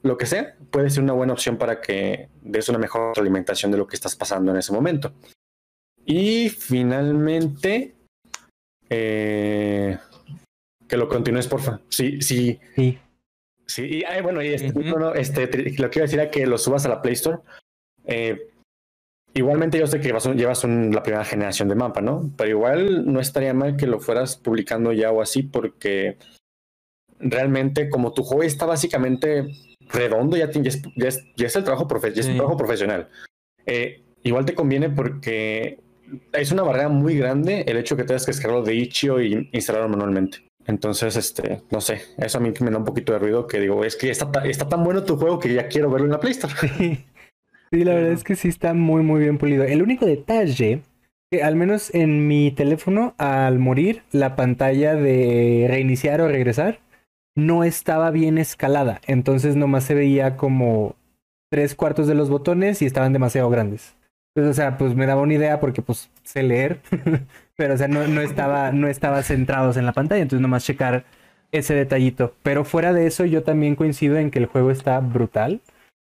lo 0.02 0.16
que 0.16 0.26
sea, 0.26 0.57
puede 0.71 0.90
ser 0.90 1.02
una 1.02 1.12
buena 1.12 1.33
opción 1.33 1.59
para 1.59 1.81
que 1.81 2.28
des 2.42 2.69
una 2.69 2.78
mejor 2.78 3.19
alimentación 3.19 3.71
de 3.71 3.78
lo 3.78 3.87
que 3.87 3.95
estás 3.95 4.16
pasando 4.16 4.50
en 4.50 4.59
ese 4.59 4.73
momento. 4.73 5.12
Y 6.04 6.49
finalmente, 6.49 7.95
eh, 8.88 9.99
que 10.92 10.99
lo 10.99 11.08
continúes, 11.08 11.49
porfa. 11.49 11.80
Sí, 11.88 12.20
sí. 12.20 12.61
Sí. 12.76 12.99
Sí, 13.66 14.02
y 14.04 14.22
bueno, 14.22 14.42
y 14.42 14.49
este, 14.49 14.75
este, 15.14 15.75
lo 15.78 15.88
que 15.88 15.99
iba 15.99 16.04
a 16.04 16.06
decir 16.06 16.20
era 16.20 16.30
que 16.30 16.46
lo 16.46 16.58
subas 16.58 16.84
a 16.84 16.90
la 16.90 17.00
Play 17.00 17.14
Store. 17.14 17.38
Eh, 18.04 18.50
igualmente 19.32 19.78
yo 19.78 19.87
sé 19.87 20.00
que 20.00 20.08
llevas, 20.08 20.26
llevas 20.26 20.62
la 20.64 21.02
primera 21.02 21.25
generación 21.25 21.70
de 21.70 21.76
mapa, 21.76 22.02
¿no? 22.02 22.30
Pero 22.37 22.50
igual 22.50 23.11
no 23.11 23.20
estaría 23.20 23.54
mal 23.54 23.78
que 23.78 23.87
lo 23.87 24.00
fueras 24.00 24.37
publicando 24.37 24.92
ya 24.92 25.11
o 25.12 25.22
así, 25.22 25.42
porque 25.42 26.18
realmente 27.18 27.88
como 27.88 28.12
tu 28.12 28.22
juego 28.22 28.42
está 28.42 28.66
básicamente 28.66 29.46
redondo, 29.88 30.37
ya, 30.37 30.50
ya, 30.50 31.08
es, 31.08 31.56
el 31.56 31.64
trabajo, 31.64 31.88
trabajo 31.88 32.56
profesional. 32.58 33.08
Eh, 33.64 34.02
igual 34.25 34.44
te 34.44 34.54
conviene 34.54 34.90
porque 34.90 35.78
es 36.34 36.52
una 36.52 36.64
barrera 36.64 36.90
muy 36.90 37.16
grande 37.16 37.64
el 37.66 37.78
hecho 37.78 37.96
que 37.96 38.04
tengas 38.04 38.26
que 38.26 38.32
descargarlo 38.32 38.62
de 38.62 38.75
Itch.io 38.75 39.22
y 39.22 39.49
instalarlo 39.52 39.88
manualmente. 39.88 40.51
Entonces, 40.66 41.16
este, 41.16 41.62
no 41.71 41.81
sé, 41.81 42.02
eso 42.19 42.38
a 42.38 42.40
mí 42.40 42.52
me 42.61 42.71
da 42.71 42.78
un 42.78 42.85
poquito 42.85 43.12
de 43.12 43.19
ruido 43.19 43.47
que 43.47 43.61
digo, 43.61 43.85
es 43.85 43.97
que 43.97 44.11
está, 44.11 44.31
está 44.45 44.69
tan 44.69 44.85
bueno 44.85 45.04
tu 45.04 45.16
juego 45.16 45.38
que 45.38 45.52
ya 45.52 45.69
quiero 45.69 45.90
verlo 45.90 46.07
en 46.07 46.12
la 46.12 46.21
Play 46.21 46.33
Store. 46.33 46.54
Sí, 47.73 47.85
la 47.85 47.95
verdad 47.95 48.12
es 48.12 48.23
que 48.23 48.37
sí 48.37 48.49
está 48.49 48.75
muy, 48.75 49.02
muy 49.02 49.21
bien 49.21 49.38
pulido. 49.38 49.64
El 49.64 49.83
único 49.83 50.04
detalle, 50.04 50.83
que 51.31 51.42
al 51.42 51.57
menos 51.57 51.88
en 51.95 52.28
mi 52.28 52.50
teléfono, 52.50 53.14
al 53.16 53.59
morir, 53.59 54.02
la 54.12 54.37
pantalla 54.37 54.95
de 54.95 55.64
reiniciar 55.71 56.21
o 56.21 56.28
regresar 56.28 56.81
no 57.35 57.64
estaba 57.64 58.11
bien 58.11 58.37
escalada. 58.37 59.00
Entonces 59.07 59.57
nomás 59.57 59.85
se 59.85 59.95
veía 59.95 60.37
como 60.37 60.97
tres 61.50 61.75
cuartos 61.75 62.07
de 62.07 62.14
los 62.14 62.28
botones 62.28 62.83
y 62.83 62.85
estaban 62.85 63.14
demasiado 63.14 63.49
grandes. 63.49 63.95
Pues, 64.34 64.46
o 64.46 64.54
sea, 64.54 64.78
pues 64.78 64.94
me 64.94 65.06
daba 65.06 65.22
una 65.22 65.34
idea 65.34 65.60
porque 65.60 65.82
pues 65.82 66.10
sé 66.22 66.42
leer, 66.42 66.80
pero 67.56 67.74
o 67.74 67.76
sea, 67.76 67.88
no, 67.88 68.06
no, 68.08 68.20
estaba, 68.22 68.72
no 68.72 68.88
estaba 68.88 69.22
centrados 69.22 69.76
en 69.76 69.84
la 69.86 69.92
pantalla, 69.92 70.22
entonces 70.22 70.40
nomás 70.40 70.64
checar 70.64 71.04
ese 71.52 71.74
detallito. 71.74 72.34
Pero 72.42 72.64
fuera 72.64 72.92
de 72.94 73.06
eso, 73.06 73.24
yo 73.26 73.42
también 73.42 73.76
coincido 73.76 74.16
en 74.16 74.30
que 74.30 74.38
el 74.38 74.46
juego 74.46 74.70
está 74.70 75.00
brutal. 75.00 75.60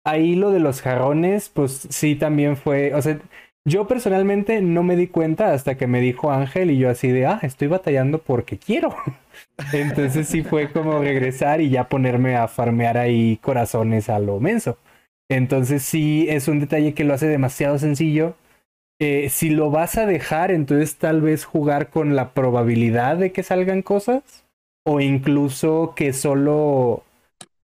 Ahí 0.04 0.36
lo 0.36 0.50
de 0.50 0.60
los 0.60 0.82
jarrones, 0.82 1.50
pues 1.50 1.88
sí 1.90 2.16
también 2.16 2.56
fue, 2.56 2.94
o 2.94 3.02
sea, 3.02 3.20
yo 3.66 3.88
personalmente 3.88 4.62
no 4.62 4.82
me 4.84 4.96
di 4.96 5.08
cuenta 5.08 5.52
hasta 5.52 5.76
que 5.76 5.88
me 5.88 6.00
dijo 6.00 6.30
Ángel 6.30 6.70
y 6.70 6.78
yo 6.78 6.88
así 6.88 7.10
de, 7.10 7.26
ah, 7.26 7.40
estoy 7.42 7.68
batallando 7.68 8.18
porque 8.18 8.58
quiero. 8.58 8.94
Entonces 9.72 10.28
sí 10.28 10.42
fue 10.42 10.70
como 10.72 11.00
regresar 11.00 11.60
y 11.60 11.70
ya 11.70 11.88
ponerme 11.88 12.36
a 12.36 12.48
farmear 12.48 12.96
ahí 12.98 13.38
corazones 13.42 14.08
a 14.08 14.18
lo 14.20 14.40
menso. 14.40 14.78
Entonces 15.28 15.82
sí 15.82 16.26
es 16.28 16.48
un 16.48 16.60
detalle 16.60 16.94
que 16.94 17.04
lo 17.04 17.14
hace 17.14 17.26
demasiado 17.26 17.78
sencillo. 17.78 18.36
Eh, 18.98 19.28
si 19.28 19.50
lo 19.50 19.70
vas 19.70 19.98
a 19.98 20.06
dejar, 20.06 20.50
entonces 20.50 20.96
tal 20.96 21.20
vez 21.20 21.44
jugar 21.44 21.90
con 21.90 22.16
la 22.16 22.32
probabilidad 22.32 23.16
de 23.16 23.32
que 23.32 23.42
salgan 23.42 23.82
cosas. 23.82 24.44
O 24.84 25.00
incluso 25.00 25.94
que 25.96 26.12
solo... 26.12 27.02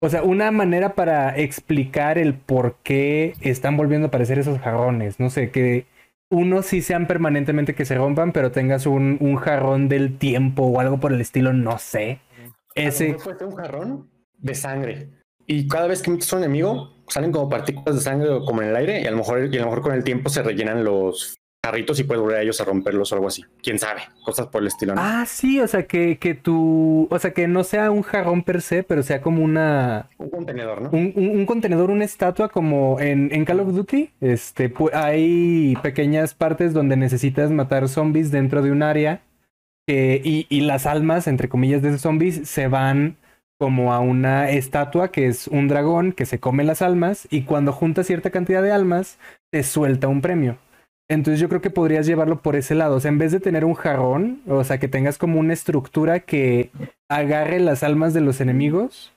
O 0.00 0.08
sea, 0.08 0.22
una 0.22 0.52
manera 0.52 0.94
para 0.94 1.36
explicar 1.36 2.18
el 2.18 2.34
por 2.34 2.76
qué 2.84 3.34
están 3.40 3.76
volviendo 3.76 4.06
a 4.06 4.08
aparecer 4.08 4.38
esos 4.38 4.60
jarrones. 4.60 5.18
No 5.18 5.28
sé, 5.28 5.50
que 5.50 5.86
unos 6.30 6.66
sí 6.66 6.82
sean 6.82 7.08
permanentemente 7.08 7.74
que 7.74 7.84
se 7.84 7.96
rompan, 7.96 8.30
pero 8.32 8.52
tengas 8.52 8.86
un, 8.86 9.18
un 9.20 9.36
jarrón 9.36 9.88
del 9.88 10.16
tiempo 10.16 10.62
o 10.64 10.78
algo 10.78 11.00
por 11.00 11.12
el 11.12 11.20
estilo, 11.20 11.52
no 11.52 11.78
sé. 11.78 12.20
Ese... 12.76 13.14
Puede 13.14 13.44
un 13.44 13.56
jarrón 13.56 14.10
de 14.36 14.54
sangre. 14.54 15.08
Y 15.46 15.66
cada 15.66 15.88
vez 15.88 16.02
que 16.02 16.12
metes 16.12 16.32
a 16.32 16.36
un 16.36 16.44
enemigo, 16.44 16.94
salen 17.08 17.32
como 17.32 17.48
partículas 17.48 17.94
de 17.96 18.00
sangre 18.00 18.30
o 18.30 18.44
como 18.44 18.62
en 18.62 18.68
el 18.68 18.76
aire 18.76 19.00
y 19.00 19.06
a 19.06 19.10
lo 19.10 19.18
mejor, 19.18 19.52
y 19.52 19.56
a 19.56 19.60
lo 19.60 19.66
mejor 19.66 19.82
con 19.82 19.94
el 19.94 20.04
tiempo 20.04 20.30
se 20.30 20.42
rellenan 20.42 20.84
los 20.84 21.38
carritos 21.60 21.98
y 21.98 22.04
puedes 22.04 22.22
volver 22.22 22.38
a 22.38 22.42
ellos 22.42 22.60
a 22.60 22.64
romperlos 22.64 23.12
o 23.12 23.16
algo 23.16 23.28
así. 23.28 23.44
Quién 23.62 23.78
sabe, 23.78 24.02
cosas 24.24 24.46
por 24.46 24.62
el 24.62 24.68
estilo. 24.68 24.94
Ah, 24.96 25.24
sí, 25.26 25.60
o 25.60 25.66
sea 25.66 25.86
que, 25.86 26.18
que 26.18 26.34
tú, 26.34 27.08
o 27.10 27.18
sea 27.18 27.32
que 27.32 27.48
no 27.48 27.64
sea 27.64 27.90
un 27.90 28.02
jarrón 28.02 28.42
per 28.42 28.62
se, 28.62 28.82
pero 28.82 29.02
sea 29.02 29.20
como 29.20 29.42
una... 29.42 30.08
Un 30.18 30.30
contenedor, 30.30 30.82
¿no? 30.82 30.90
Un, 30.90 31.12
un, 31.16 31.46
contenedor, 31.46 31.90
una 31.90 32.04
estatua 32.04 32.48
como 32.48 33.00
en, 33.00 33.34
en 33.34 33.44
Call 33.44 33.60
of 33.60 33.74
Duty. 33.74 34.10
Este, 34.20 34.72
hay 34.92 35.76
pequeñas 35.82 36.34
partes 36.34 36.72
donde 36.72 36.96
necesitas 36.96 37.50
matar 37.50 37.88
zombies 37.88 38.30
dentro 38.30 38.62
de 38.62 38.70
un 38.70 38.82
área 38.82 39.22
y, 39.86 40.46
y 40.48 40.60
las 40.60 40.86
almas, 40.86 41.26
entre 41.26 41.48
comillas, 41.48 41.82
de 41.82 41.88
esos 41.88 42.02
zombies 42.02 42.48
se 42.48 42.68
van 42.68 43.16
como 43.58 43.92
a 43.92 44.00
una 44.00 44.50
estatua 44.50 45.10
que 45.10 45.26
es 45.26 45.48
un 45.48 45.68
dragón 45.68 46.12
que 46.12 46.26
se 46.26 46.38
come 46.38 46.64
las 46.64 46.80
almas 46.80 47.26
y 47.30 47.42
cuando 47.42 47.72
junta 47.72 48.04
cierta 48.04 48.30
cantidad 48.30 48.62
de 48.62 48.72
almas 48.72 49.18
te 49.50 49.62
suelta 49.62 50.08
un 50.08 50.20
premio. 50.20 50.58
Entonces 51.10 51.40
yo 51.40 51.48
creo 51.48 51.62
que 51.62 51.70
podrías 51.70 52.06
llevarlo 52.06 52.42
por 52.42 52.54
ese 52.54 52.74
lado. 52.74 52.96
O 52.96 53.00
sea, 53.00 53.10
en 53.10 53.18
vez 53.18 53.32
de 53.32 53.40
tener 53.40 53.64
un 53.64 53.74
jarrón, 53.74 54.42
o 54.46 54.62
sea, 54.62 54.78
que 54.78 54.88
tengas 54.88 55.16
como 55.16 55.40
una 55.40 55.54
estructura 55.54 56.20
que 56.20 56.70
agarre 57.08 57.60
las 57.60 57.82
almas 57.82 58.12
de 58.12 58.20
los 58.20 58.40
enemigos. 58.40 59.12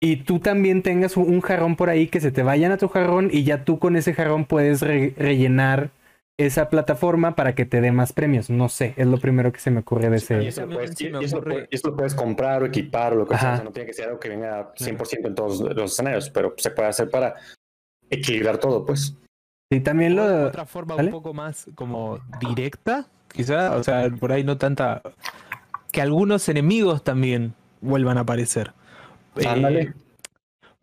Y 0.00 0.16
tú 0.16 0.38
también 0.38 0.82
tengas 0.82 1.16
un 1.16 1.40
jarrón 1.40 1.76
por 1.76 1.88
ahí 1.88 2.08
que 2.08 2.20
se 2.20 2.30
te 2.30 2.42
vayan 2.42 2.72
a 2.72 2.76
tu 2.76 2.88
jarrón 2.88 3.30
y 3.32 3.44
ya 3.44 3.64
tú 3.64 3.78
con 3.78 3.96
ese 3.96 4.12
jarrón 4.12 4.44
puedes 4.44 4.82
rellenar 4.82 5.90
esa 6.36 6.68
plataforma 6.68 7.36
para 7.36 7.54
que 7.54 7.64
te 7.64 7.80
dé 7.80 7.92
más 7.92 8.12
premios. 8.12 8.50
No 8.50 8.68
sé, 8.68 8.94
es 8.96 9.06
lo 9.06 9.18
primero 9.18 9.52
que 9.52 9.60
se 9.60 9.70
me 9.70 9.80
ocurre 9.80 10.10
de 10.10 10.16
ese. 10.16 10.42
Y 10.42 10.48
eso, 10.48 10.66
lo 10.66 11.96
puedes, 11.96 12.14
comprar 12.14 12.62
o 12.62 12.66
equipar 12.66 13.12
o 13.12 13.16
lo 13.16 13.26
que 13.26 13.38
sea. 13.38 13.62
no 13.62 13.70
tiene 13.70 13.86
que 13.86 13.92
ser 13.92 14.06
algo 14.06 14.20
que 14.20 14.28
venga 14.28 14.72
100% 14.74 15.26
en 15.26 15.34
todos 15.34 15.60
los 15.60 15.92
escenarios, 15.92 16.30
pero 16.30 16.54
se 16.56 16.70
puede 16.70 16.88
hacer 16.88 17.10
para 17.10 17.36
equilibrar 18.10 18.58
todo, 18.58 18.84
pues. 18.84 19.16
Sí, 19.72 19.80
también 19.80 20.16
lo. 20.16 20.28
De 20.28 20.44
otra 20.44 20.66
forma 20.66 20.96
un 20.96 21.10
poco 21.10 21.32
más 21.32 21.66
como 21.74 22.18
directa, 22.40 23.06
quizá, 23.28 23.76
o 23.76 23.82
sea, 23.82 24.10
por 24.10 24.32
ahí 24.32 24.44
no 24.44 24.58
tanta. 24.58 25.02
Que 25.90 26.02
algunos 26.02 26.48
enemigos 26.48 27.04
también 27.04 27.54
vuelvan 27.80 28.18
a 28.18 28.22
aparecer. 28.22 28.72
Ándale. 29.46 29.80
Eh, 29.82 29.92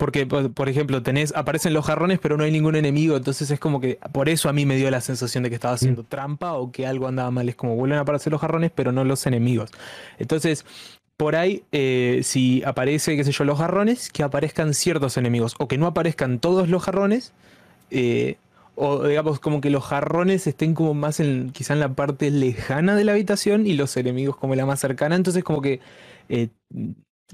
porque, 0.01 0.25
por 0.25 0.67
ejemplo, 0.67 1.03
tenés, 1.03 1.31
aparecen 1.35 1.75
los 1.75 1.85
jarrones, 1.85 2.17
pero 2.17 2.35
no 2.35 2.43
hay 2.43 2.51
ningún 2.51 2.75
enemigo. 2.75 3.15
Entonces 3.15 3.51
es 3.51 3.59
como 3.59 3.79
que 3.79 3.99
por 4.11 4.29
eso 4.29 4.49
a 4.49 4.51
mí 4.51 4.65
me 4.65 4.75
dio 4.75 4.89
la 4.89 4.99
sensación 4.99 5.43
de 5.43 5.49
que 5.49 5.53
estaba 5.53 5.75
haciendo 5.75 6.01
mm. 6.01 6.05
trampa 6.07 6.53
o 6.53 6.71
que 6.71 6.87
algo 6.87 7.07
andaba 7.07 7.29
mal. 7.29 7.47
Es 7.47 7.55
como 7.55 7.75
vuelven 7.75 7.99
a 7.99 8.01
aparecer 8.01 8.31
los 8.31 8.41
jarrones, 8.41 8.71
pero 8.73 8.91
no 8.91 9.03
los 9.03 9.27
enemigos. 9.27 9.69
Entonces, 10.17 10.65
por 11.17 11.35
ahí, 11.35 11.65
eh, 11.71 12.21
si 12.23 12.63
aparece, 12.63 13.15
qué 13.15 13.23
sé 13.23 13.31
yo, 13.31 13.43
los 13.43 13.59
jarrones, 13.59 14.09
que 14.09 14.23
aparezcan 14.23 14.73
ciertos 14.73 15.17
enemigos. 15.17 15.53
O 15.59 15.67
que 15.67 15.77
no 15.77 15.85
aparezcan 15.85 16.39
todos 16.39 16.67
los 16.67 16.81
jarrones. 16.81 17.31
Eh, 17.91 18.37
o 18.73 19.03
digamos 19.03 19.39
como 19.39 19.61
que 19.61 19.69
los 19.69 19.83
jarrones 19.83 20.47
estén 20.47 20.73
como 20.73 20.95
más 20.95 21.19
en 21.19 21.51
quizá 21.51 21.73
en 21.75 21.79
la 21.79 21.93
parte 21.93 22.31
lejana 22.31 22.95
de 22.95 23.03
la 23.03 23.11
habitación 23.11 23.67
y 23.67 23.73
los 23.73 23.95
enemigos 23.97 24.35
como 24.35 24.55
la 24.55 24.65
más 24.65 24.79
cercana. 24.79 25.15
Entonces 25.15 25.43
como 25.43 25.61
que 25.61 25.79
eh, 26.27 26.47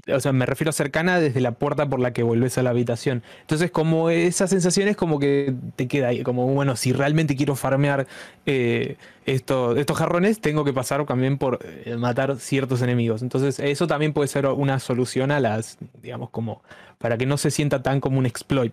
o 0.06 0.20
sea, 0.20 0.32
me 0.32 0.46
refiero 0.46 0.70
a 0.70 0.72
cercana 0.72 1.20
desde 1.20 1.40
la 1.40 1.52
puerta 1.52 1.88
por 1.88 2.00
la 2.00 2.12
que 2.12 2.22
volvés 2.22 2.58
a 2.58 2.62
la 2.62 2.70
habitación. 2.70 3.22
Entonces, 3.40 3.70
como 3.70 4.10
esa 4.10 4.46
sensación 4.46 4.88
es 4.88 4.96
como 4.96 5.18
que 5.18 5.54
te 5.76 5.88
queda 5.88 6.08
ahí, 6.08 6.22
como 6.22 6.46
bueno, 6.46 6.76
si 6.76 6.92
realmente 6.92 7.36
quiero 7.36 7.56
farmear 7.56 8.06
eh, 8.46 8.96
esto, 9.26 9.76
estos 9.76 9.96
jarrones, 9.96 10.40
tengo 10.40 10.64
que 10.64 10.72
pasar 10.72 11.04
también 11.06 11.38
por 11.38 11.58
eh, 11.62 11.96
matar 11.96 12.36
ciertos 12.36 12.82
enemigos. 12.82 13.22
Entonces, 13.22 13.58
eso 13.58 13.86
también 13.86 14.12
puede 14.12 14.28
ser 14.28 14.46
una 14.46 14.78
solución 14.78 15.30
a 15.30 15.40
las, 15.40 15.78
digamos, 16.02 16.30
como 16.30 16.62
para 16.98 17.16
que 17.16 17.26
no 17.26 17.36
se 17.36 17.50
sienta 17.50 17.82
tan 17.82 18.00
como 18.00 18.18
un 18.18 18.26
exploit. 18.26 18.72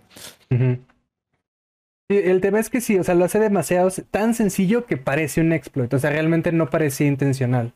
el 2.09 2.41
tema 2.41 2.59
es 2.59 2.69
que 2.69 2.81
sí, 2.81 2.97
o 2.97 3.03
sea, 3.03 3.15
lo 3.15 3.25
hace 3.25 3.39
demasiado 3.39 3.89
tan 4.11 4.33
sencillo 4.33 4.85
que 4.85 4.97
parece 4.97 5.41
un 5.41 5.53
exploit. 5.53 5.93
O 5.93 5.99
sea, 5.99 6.09
realmente 6.09 6.51
no 6.51 6.69
parecía 6.69 7.07
intencional. 7.07 7.73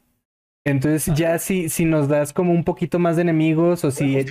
Entonces 0.70 1.14
ya 1.16 1.40
si, 1.40 1.70
si 1.70 1.86
nos 1.86 2.08
das 2.08 2.34
como 2.34 2.52
un 2.52 2.64
poquito 2.64 3.00
más 3.00 3.16
de 3.16 3.24
enemigos 3.24 3.84
o 3.84 3.92
si... 3.92 4.26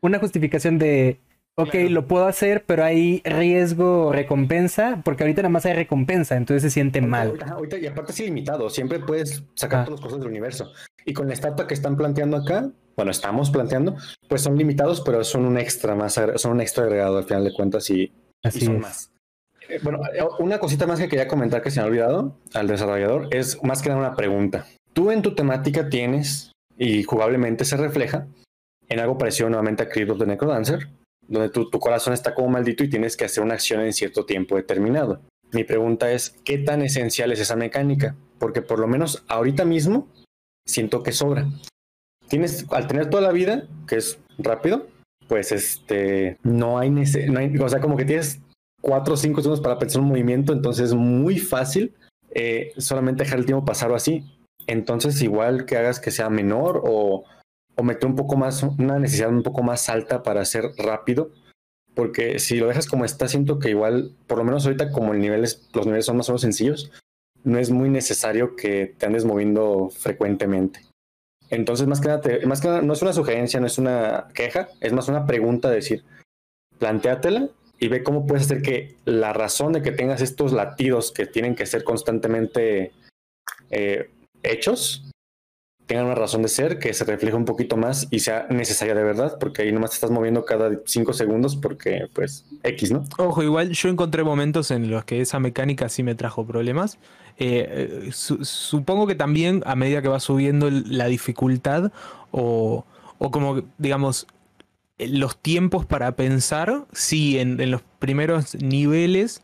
Una 0.00 0.18
justificación 0.18 0.78
de, 0.78 1.20
ok, 1.56 1.74
lo 1.88 2.06
puedo 2.06 2.26
hacer, 2.26 2.64
pero 2.66 2.84
hay 2.84 3.22
riesgo 3.24 4.12
recompensa, 4.12 5.00
porque 5.04 5.24
ahorita 5.24 5.42
nada 5.42 5.50
más 5.50 5.66
hay 5.66 5.72
recompensa, 5.72 6.36
entonces 6.36 6.62
se 6.62 6.70
siente 6.70 7.00
mal. 7.00 7.38
Ahorita, 7.50 7.78
y 7.78 7.86
aparte 7.86 8.12
es 8.12 8.20
ilimitado, 8.20 8.70
siempre 8.70 9.00
puedes 9.00 9.42
sacar 9.54 9.84
todas 9.84 10.00
las 10.00 10.04
cosas 10.04 10.20
del 10.20 10.28
universo. 10.28 10.72
Y 11.04 11.14
con 11.14 11.28
la 11.28 11.34
estatua 11.34 11.66
que 11.66 11.74
están 11.74 11.96
planteando 11.96 12.36
acá, 12.36 12.70
bueno, 12.96 13.10
estamos 13.10 13.50
planteando, 13.50 13.96
pues 14.28 14.42
son 14.42 14.56
limitados, 14.56 15.00
pero 15.00 15.24
son 15.24 15.44
un 15.44 15.58
extra 15.58 15.94
más, 15.94 16.20
son 16.36 16.52
un 16.52 16.60
extra 16.60 16.84
agregado 16.84 17.18
al 17.18 17.24
final 17.24 17.44
de 17.44 17.52
cuentas 17.52 17.88
y, 17.90 18.12
Así 18.42 18.60
son 18.60 18.80
más. 18.80 19.10
Eh, 19.68 19.80
bueno, 19.82 20.00
eh, 20.14 20.22
una 20.38 20.58
cosita 20.58 20.86
más 20.86 21.00
que 21.00 21.08
quería 21.08 21.26
comentar 21.26 21.62
que 21.62 21.70
se 21.70 21.80
me 21.80 21.84
ha 21.84 21.88
olvidado 21.88 22.38
al 22.54 22.68
desarrollador 22.68 23.28
es 23.34 23.62
más 23.64 23.82
que 23.82 23.88
nada 23.88 24.00
una 24.00 24.14
pregunta 24.14 24.66
tú 24.96 25.10
en 25.10 25.20
tu 25.20 25.34
temática 25.34 25.90
tienes, 25.90 26.52
y 26.78 27.02
jugablemente 27.02 27.66
se 27.66 27.76
refleja, 27.76 28.26
en 28.88 28.98
algo 28.98 29.18
parecido 29.18 29.50
nuevamente 29.50 29.82
a 29.82 29.88
Crypt 29.90 30.10
of 30.10 30.18
the 30.18 30.26
Necrodancer, 30.26 30.88
donde 31.28 31.50
tu, 31.50 31.68
corazón 31.70 32.14
está 32.14 32.34
como 32.34 32.48
maldito 32.48 32.82
y 32.82 32.88
tienes 32.88 33.16
que 33.16 33.26
hacer 33.26 33.44
una 33.44 33.54
acción 33.54 33.82
en 33.82 33.92
cierto 33.92 34.24
tiempo 34.24 34.56
determinado. 34.56 35.20
Mi 35.52 35.64
pregunta 35.64 36.10
es, 36.12 36.30
¿qué 36.44 36.56
tan 36.58 36.80
esencial 36.80 37.30
es 37.30 37.40
esa 37.40 37.56
mecánica? 37.56 38.16
Porque 38.38 38.62
por 38.62 38.78
lo 38.78 38.86
menos 38.86 39.22
ahorita 39.28 39.64
mismo 39.66 40.08
siento 40.66 41.02
que 41.02 41.12
sobra. 41.12 41.46
Tienes, 42.28 42.64
al 42.70 42.86
tener 42.86 43.10
toda 43.10 43.22
la 43.22 43.32
vida, 43.32 43.68
que 43.86 43.96
es 43.96 44.18
rápido, 44.38 44.86
pues 45.28 45.52
este, 45.52 46.38
no 46.42 46.78
hay, 46.78 46.90
no 46.90 47.38
hay 47.38 47.56
o 47.58 47.68
sea, 47.68 47.80
como 47.80 47.96
que 47.96 48.04
tienes 48.06 48.40
cuatro 48.80 49.14
o 49.14 49.16
cinco 49.16 49.42
segundos 49.42 49.60
para 49.60 49.78
pensar 49.78 50.00
un 50.00 50.08
movimiento, 50.08 50.52
entonces 50.52 50.86
es 50.86 50.94
muy 50.94 51.38
fácil 51.38 51.94
eh, 52.30 52.72
solamente 52.78 53.24
dejar 53.24 53.40
el 53.40 53.46
tiempo 53.46 53.64
pasar 53.64 53.92
así 53.92 54.24
entonces 54.66 55.20
igual 55.22 55.64
que 55.64 55.76
hagas 55.76 56.00
que 56.00 56.10
sea 56.10 56.30
menor 56.30 56.82
o, 56.84 57.24
o 57.74 57.82
un 57.82 58.16
poco 58.16 58.36
más, 58.36 58.62
una 58.62 58.98
necesidad 58.98 59.30
un 59.30 59.42
poco 59.42 59.62
más 59.62 59.88
alta 59.88 60.22
para 60.22 60.44
ser 60.44 60.64
rápido, 60.78 61.30
porque 61.94 62.38
si 62.38 62.56
lo 62.56 62.68
dejas 62.68 62.86
como 62.86 63.04
está, 63.04 63.28
siento 63.28 63.58
que 63.58 63.70
igual, 63.70 64.14
por 64.26 64.38
lo 64.38 64.44
menos 64.44 64.64
ahorita 64.64 64.90
como 64.90 65.14
el 65.14 65.20
nivel 65.20 65.42
los 65.42 65.86
niveles 65.86 66.06
son 66.06 66.16
más 66.16 66.28
o 66.28 66.32
menos 66.32 66.42
sencillos, 66.42 66.90
no 67.44 67.58
es 67.58 67.70
muy 67.70 67.88
necesario 67.88 68.56
que 68.56 68.94
te 68.98 69.06
andes 69.06 69.24
moviendo 69.24 69.88
frecuentemente. 69.90 70.80
Entonces, 71.48 71.86
más 71.86 72.00
que 72.00 72.08
nada, 72.08 72.20
más 72.44 72.60
que 72.60 72.68
nada, 72.68 72.82
no 72.82 72.92
es 72.92 73.02
una 73.02 73.12
sugerencia, 73.12 73.60
no 73.60 73.66
es 73.66 73.78
una 73.78 74.28
queja, 74.34 74.68
es 74.80 74.92
más 74.92 75.08
una 75.08 75.26
pregunta 75.26 75.68
de 75.68 75.76
decir, 75.76 76.04
plantéatela 76.78 77.48
y 77.78 77.88
ve 77.88 78.02
cómo 78.02 78.26
puedes 78.26 78.46
hacer 78.46 78.62
que 78.62 78.96
la 79.04 79.32
razón 79.32 79.72
de 79.72 79.82
que 79.82 79.92
tengas 79.92 80.22
estos 80.22 80.52
latidos 80.52 81.12
que 81.12 81.26
tienen 81.26 81.54
que 81.54 81.66
ser 81.66 81.84
constantemente 81.84 82.92
eh, 83.70 84.10
hechos 84.52 85.06
tengan 85.86 86.06
una 86.06 86.14
razón 86.14 86.42
de 86.42 86.48
ser 86.48 86.78
que 86.78 86.92
se 86.92 87.04
refleje 87.04 87.36
un 87.36 87.44
poquito 87.44 87.76
más 87.76 88.08
y 88.10 88.18
sea 88.18 88.46
necesaria 88.50 88.94
de 88.94 89.04
verdad, 89.04 89.38
porque 89.38 89.62
ahí 89.62 89.72
nomás 89.72 89.90
te 89.90 89.94
estás 89.94 90.10
moviendo 90.10 90.44
cada 90.44 90.70
cinco 90.84 91.12
segundos 91.12 91.56
porque, 91.56 92.08
pues, 92.12 92.44
X, 92.62 92.90
¿no? 92.90 93.04
Ojo, 93.18 93.42
igual 93.42 93.70
yo 93.70 93.88
encontré 93.88 94.24
momentos 94.24 94.70
en 94.70 94.90
los 94.90 95.04
que 95.04 95.20
esa 95.20 95.38
mecánica 95.38 95.88
sí 95.88 96.02
me 96.02 96.14
trajo 96.14 96.44
problemas. 96.44 96.98
Eh, 97.38 98.08
eh, 98.08 98.10
supongo 98.12 99.06
que 99.06 99.14
también 99.14 99.62
a 99.64 99.76
medida 99.76 100.02
que 100.02 100.08
va 100.08 100.20
subiendo 100.20 100.70
la 100.70 101.06
dificultad 101.06 101.92
o, 102.32 102.84
o 103.18 103.30
como, 103.30 103.62
digamos, 103.78 104.26
los 104.98 105.36
tiempos 105.36 105.86
para 105.86 106.16
pensar, 106.16 106.86
sí, 106.92 107.38
en 107.38 107.70
los 107.70 107.82
primeros 108.00 108.56
niveles 108.56 109.42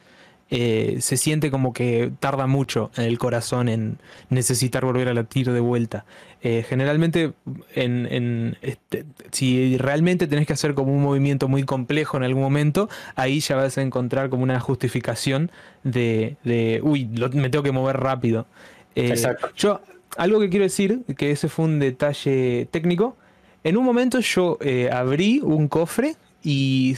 eh, 0.54 0.99
se 1.00 1.16
siente 1.16 1.50
como 1.50 1.73
que 1.73 2.12
tarda 2.21 2.47
mucho 2.47 2.90
en 2.99 3.04
el 3.04 3.18
corazón 3.18 3.71
en 3.71 3.97
necesitar 4.28 4.85
volver 4.85 5.09
a 5.09 5.14
latir 5.14 5.50
de 5.50 5.61
vuelta. 5.61 6.04
Eh, 6.42 6.62
generalmente, 6.68 7.32
en, 7.75 8.59
este, 8.61 9.06
si 9.30 9.78
realmente 9.78 10.26
tenés 10.26 10.47
que 10.47 10.52
hacer 10.52 10.75
como 10.75 10.92
un 10.92 11.00
movimiento 11.00 11.49
muy 11.49 11.62
complejo 11.62 12.18
en 12.18 12.25
algún 12.25 12.42
momento, 12.42 12.90
ahí 13.14 13.40
ya 13.40 13.56
vas 13.56 13.78
a 13.78 13.80
encontrar 13.80 14.28
como 14.28 14.42
una 14.42 14.61
justificación 14.61 15.50
de, 15.85 16.37
uy, 16.82 17.06
me 17.06 17.49
tengo 17.49 17.62
que 17.62 17.73
mover 17.73 17.97
rápido. 17.97 18.47
Eh, 18.94 19.09
Exacto. 19.09 19.49
Yo, 19.56 19.80
algo 20.18 20.38
que 20.38 20.50
quiero 20.50 20.64
decir, 20.64 21.00
que 21.16 21.30
ese 21.30 21.49
fue 21.49 21.64
un 21.64 21.78
detalle 21.78 22.68
técnico, 22.71 23.16
en 23.64 23.78
un 23.78 23.87
momento 23.87 24.21
yo 24.21 24.59
abrí 24.92 25.40
un 25.42 25.68
cofre 25.68 26.16
y 26.42 26.94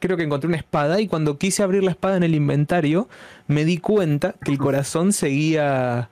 creo 0.00 0.16
que 0.16 0.22
encontré 0.22 0.48
una 0.48 0.56
espada 0.56 1.00
y 1.00 1.08
cuando 1.08 1.38
quise 1.38 1.62
abrir 1.62 1.82
la 1.82 1.90
espada 1.90 2.16
en 2.16 2.22
el 2.22 2.34
inventario 2.34 3.08
me 3.46 3.64
di 3.64 3.78
cuenta 3.78 4.34
que 4.44 4.52
el 4.52 4.58
corazón 4.58 5.12
seguía, 5.12 6.10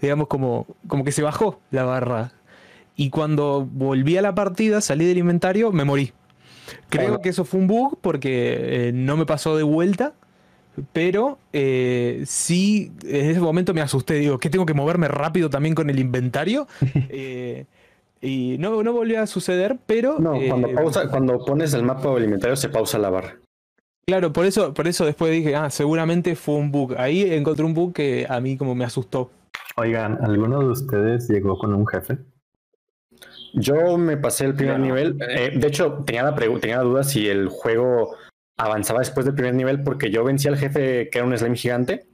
digamos, 0.00 0.28
como, 0.28 0.66
como 0.86 1.04
que 1.04 1.12
se 1.12 1.22
bajó 1.22 1.60
la 1.70 1.84
barra. 1.84 2.32
Y 2.96 3.10
cuando 3.10 3.66
volví 3.70 4.16
a 4.16 4.22
la 4.22 4.34
partida, 4.34 4.80
salí 4.80 5.06
del 5.06 5.18
inventario, 5.18 5.72
me 5.72 5.84
morí. 5.84 6.12
Creo 6.88 7.20
que 7.20 7.30
eso 7.30 7.44
fue 7.44 7.60
un 7.60 7.66
bug 7.66 7.98
porque 8.00 8.88
eh, 8.88 8.92
no 8.92 9.16
me 9.16 9.26
pasó 9.26 9.56
de 9.56 9.62
vuelta, 9.62 10.14
pero 10.92 11.38
eh, 11.52 12.22
sí, 12.26 12.92
en 13.04 13.30
ese 13.30 13.40
momento 13.40 13.74
me 13.74 13.80
asusté. 13.80 14.14
Digo, 14.14 14.38
¿qué 14.38 14.50
tengo 14.50 14.66
que 14.66 14.74
moverme 14.74 15.08
rápido 15.08 15.50
también 15.50 15.74
con 15.74 15.90
el 15.90 15.98
inventario? 15.98 16.66
Eh, 17.14 17.66
y 18.22 18.56
no, 18.58 18.82
no 18.84 18.92
volvió 18.92 19.20
a 19.20 19.26
suceder, 19.26 19.78
pero. 19.84 20.18
No, 20.20 20.34
cuando, 20.48 20.68
eh, 20.68 20.74
pausa, 20.74 21.10
cuando 21.10 21.44
pones 21.44 21.74
el 21.74 21.82
mapa 21.82 22.08
alimentario 22.14 22.56
se 22.56 22.68
pausa 22.68 22.98
la 22.98 23.10
barra. 23.10 23.36
Claro, 24.06 24.32
por 24.32 24.46
eso, 24.46 24.72
por 24.72 24.86
eso 24.86 25.04
después 25.04 25.32
dije, 25.32 25.56
ah, 25.56 25.70
seguramente 25.70 26.36
fue 26.36 26.54
un 26.54 26.70
bug. 26.70 26.94
Ahí 26.96 27.34
encontré 27.34 27.64
un 27.64 27.74
bug 27.74 27.92
que 27.92 28.26
a 28.28 28.40
mí 28.40 28.56
como 28.56 28.74
me 28.74 28.84
asustó. 28.84 29.30
Oigan, 29.76 30.18
¿alguno 30.24 30.60
de 30.60 30.66
ustedes 30.66 31.28
llegó 31.28 31.58
con 31.58 31.74
un 31.74 31.86
jefe? 31.86 32.18
Yo 33.54 33.98
me 33.98 34.16
pasé 34.16 34.46
el 34.46 34.54
primer 34.54 34.78
nivel. 34.78 35.18
Eh, 35.28 35.52
de 35.56 35.66
hecho, 35.66 36.04
tenía 36.06 36.22
la, 36.22 36.34
tenía 36.34 36.78
la 36.78 36.82
duda 36.82 37.04
si 37.04 37.28
el 37.28 37.48
juego 37.48 38.14
avanzaba 38.56 39.00
después 39.00 39.26
del 39.26 39.34
primer 39.34 39.54
nivel 39.54 39.82
porque 39.82 40.10
yo 40.10 40.24
vencí 40.24 40.46
al 40.46 40.56
jefe 40.56 41.08
que 41.10 41.18
era 41.18 41.26
un 41.26 41.36
slime 41.36 41.56
gigante. 41.56 42.06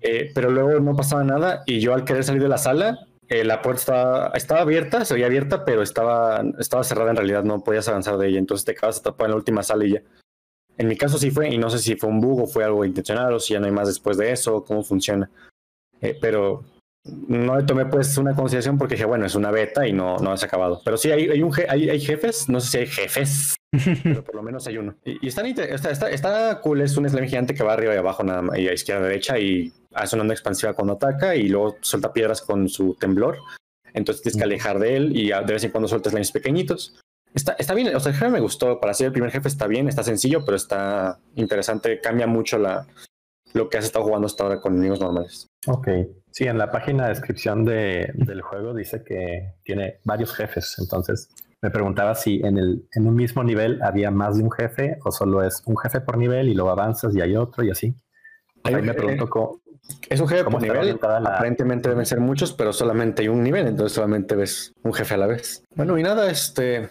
Eh, 0.00 0.30
pero 0.34 0.50
luego 0.50 0.80
no 0.80 0.96
pasaba 0.96 1.22
nada 1.24 1.62
y 1.66 1.80
yo 1.80 1.92
al 1.92 2.04
querer 2.04 2.24
salir 2.24 2.40
de 2.40 2.48
la 2.48 2.56
sala 2.56 3.06
eh, 3.28 3.44
la 3.44 3.62
puerta 3.62 3.80
estaba, 3.80 4.32
estaba, 4.34 4.60
abierta, 4.60 5.04
se 5.04 5.14
veía 5.14 5.26
abierta, 5.26 5.64
pero 5.64 5.82
estaba, 5.82 6.42
estaba 6.58 6.84
cerrada 6.84 7.10
en 7.10 7.16
realidad, 7.16 7.44
no 7.44 7.62
podías 7.62 7.88
avanzar 7.88 8.18
de 8.18 8.28
ella, 8.28 8.38
entonces 8.38 8.64
te 8.64 8.74
quedabas 8.74 8.98
atrapado 8.98 9.26
en 9.26 9.30
la 9.30 9.36
última 9.36 9.62
sala 9.62 9.84
y 9.84 9.92
ya. 9.92 10.02
En 10.78 10.88
mi 10.88 10.96
caso 10.96 11.18
sí 11.18 11.30
fue, 11.30 11.48
y 11.48 11.58
no 11.58 11.70
sé 11.70 11.78
si 11.78 11.96
fue 11.96 12.10
un 12.10 12.20
bug 12.20 12.42
o 12.42 12.46
fue 12.46 12.64
algo 12.64 12.84
intencional 12.84 13.34
o 13.34 13.40
si 13.40 13.54
ya 13.54 13.60
no 13.60 13.66
hay 13.66 13.72
más 13.72 13.88
después 13.88 14.16
de 14.16 14.32
eso, 14.32 14.64
cómo 14.64 14.82
funciona. 14.82 15.30
Eh, 16.00 16.18
pero 16.20 16.64
no 17.04 17.56
le 17.56 17.64
tomé 17.64 17.86
pues 17.86 18.16
una 18.16 18.34
consideración 18.34 18.78
porque 18.78 18.94
dije, 18.94 19.04
bueno, 19.04 19.26
es 19.26 19.34
una 19.34 19.50
beta 19.50 19.86
y 19.86 19.92
no, 19.92 20.18
no 20.18 20.32
has 20.32 20.42
acabado. 20.42 20.80
Pero 20.84 20.96
sí, 20.96 21.10
hay, 21.10 21.28
hay, 21.28 21.42
un 21.42 21.52
hay, 21.68 21.90
hay, 21.90 22.00
jefes, 22.00 22.48
no 22.48 22.60
sé 22.60 22.68
si 22.68 22.78
hay 22.78 22.86
jefes, 22.86 23.54
pero 24.02 24.22
por 24.22 24.34
lo 24.34 24.42
menos 24.42 24.66
hay 24.66 24.76
uno. 24.78 24.96
Y, 25.04 25.26
está, 25.26 25.42
está, 25.42 26.10
está, 26.10 26.60
cool, 26.60 26.82
es 26.82 26.96
un 26.96 27.08
slime 27.08 27.28
gigante 27.28 27.54
que 27.54 27.64
va 27.64 27.72
arriba 27.72 27.94
y 27.94 27.98
abajo 27.98 28.22
nada 28.22 28.42
más, 28.42 28.58
y 28.58 28.68
a 28.68 28.74
izquierda 28.74 29.02
y 29.02 29.08
derecha 29.08 29.38
y 29.38 29.72
hace 29.94 30.16
una 30.16 30.22
onda 30.22 30.34
expansiva 30.34 30.74
cuando 30.74 30.94
ataca 30.94 31.34
y 31.34 31.48
luego 31.48 31.76
suelta 31.80 32.12
piedras 32.12 32.42
con 32.42 32.68
su 32.68 32.94
temblor. 32.94 33.38
Entonces 33.94 34.22
tienes 34.22 34.36
que 34.36 34.44
alejar 34.44 34.78
de 34.78 34.96
él 34.96 35.16
y 35.16 35.28
de 35.28 35.52
vez 35.52 35.64
en 35.64 35.70
cuando 35.70 35.88
sueltas 35.88 36.12
slimes 36.12 36.32
pequeñitos. 36.32 36.98
Está, 37.34 37.52
está 37.58 37.74
bien, 37.74 37.94
o 37.94 38.00
sea, 38.00 38.12
el 38.12 38.18
jefe 38.18 38.30
me 38.30 38.40
gustó. 38.40 38.78
Para 38.78 38.94
ser 38.94 39.06
el 39.06 39.12
primer 39.12 39.30
jefe 39.30 39.48
está 39.48 39.66
bien, 39.66 39.88
está 39.88 40.02
sencillo, 40.02 40.44
pero 40.44 40.56
está 40.56 41.18
interesante. 41.34 42.00
Cambia 42.00 42.26
mucho 42.26 42.58
la, 42.58 42.86
lo 43.54 43.68
que 43.68 43.78
has 43.78 43.84
estado 43.84 44.04
jugando 44.04 44.26
hasta 44.26 44.44
ahora 44.44 44.60
con 44.60 44.74
enemigos 44.74 45.00
normales. 45.00 45.46
Ok. 45.66 45.88
Sí, 46.30 46.44
en 46.44 46.58
la 46.58 46.70
página 46.70 47.04
de 47.04 47.10
descripción 47.10 47.64
de, 47.64 48.10
del 48.14 48.42
juego 48.42 48.74
dice 48.74 49.02
que 49.04 49.54
tiene 49.62 50.00
varios 50.04 50.34
jefes. 50.34 50.76
Entonces 50.78 51.28
me 51.62 51.70
preguntaba 51.70 52.14
si 52.16 52.40
en, 52.42 52.58
el, 52.58 52.88
en 52.92 53.06
un 53.06 53.14
mismo 53.14 53.44
nivel 53.44 53.80
había 53.82 54.10
más 54.10 54.36
de 54.36 54.42
un 54.42 54.50
jefe 54.50 54.98
o 55.04 55.12
solo 55.12 55.44
es 55.44 55.62
un 55.64 55.76
jefe 55.78 56.00
por 56.00 56.18
nivel 56.18 56.48
y 56.48 56.54
luego 56.54 56.70
avanzas 56.70 57.14
y 57.14 57.20
hay 57.20 57.36
otro 57.36 57.62
y 57.64 57.70
así. 57.70 57.94
Ahí 58.64 58.82
me 58.82 58.94
pregunto 58.94 59.60
Es 60.08 60.20
un 60.20 60.28
jefe 60.28 60.44
por 60.44 60.60
nivel. 60.60 60.98
Aparentemente 61.00 61.88
deben 61.88 62.04
ser 62.04 62.20
muchos, 62.20 62.52
pero 62.52 62.72
solamente 62.72 63.22
hay 63.22 63.28
un 63.28 63.42
nivel, 63.42 63.68
entonces 63.68 63.94
solamente 63.94 64.34
ves 64.34 64.72
un 64.82 64.92
jefe 64.92 65.14
a 65.14 65.18
la 65.18 65.26
vez. 65.26 65.62
Bueno, 65.74 65.96
y 65.98 66.02
nada, 66.02 66.30
este. 66.30 66.90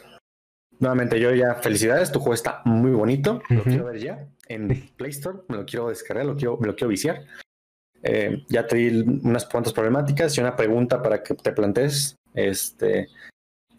Nuevamente, 0.80 1.20
yo 1.20 1.32
ya 1.36 1.56
felicidades, 1.56 2.12
tu 2.12 2.20
juego 2.20 2.34
está 2.34 2.62
muy 2.66 2.92
bonito. 2.92 3.42
Lo 3.50 3.64
quiero 3.64 3.86
ver 3.86 4.00
ya 4.00 4.28
en 4.48 4.90
Play 4.98 5.12
Store, 5.12 5.40
me 5.48 5.58
lo 5.58 5.66
quiero 5.66 5.90
descargar, 5.90 6.26
lo 6.26 6.36
quiero, 6.36 6.58
me 6.58 6.68
lo 6.68 6.76
quiero 6.76 6.90
viciar. 6.90 7.26
Eh, 8.04 8.44
ya 8.50 8.66
te 8.66 8.78
di 8.78 9.20
unas 9.24 9.46
cuantas 9.46 9.74
problemáticas 9.74 10.36
y 10.36 10.42
una 10.42 10.56
pregunta 10.56 11.02
para 11.02 11.22
que 11.22 11.36
te 11.36 11.52
plantees. 11.52 12.16
Este, 12.34 13.10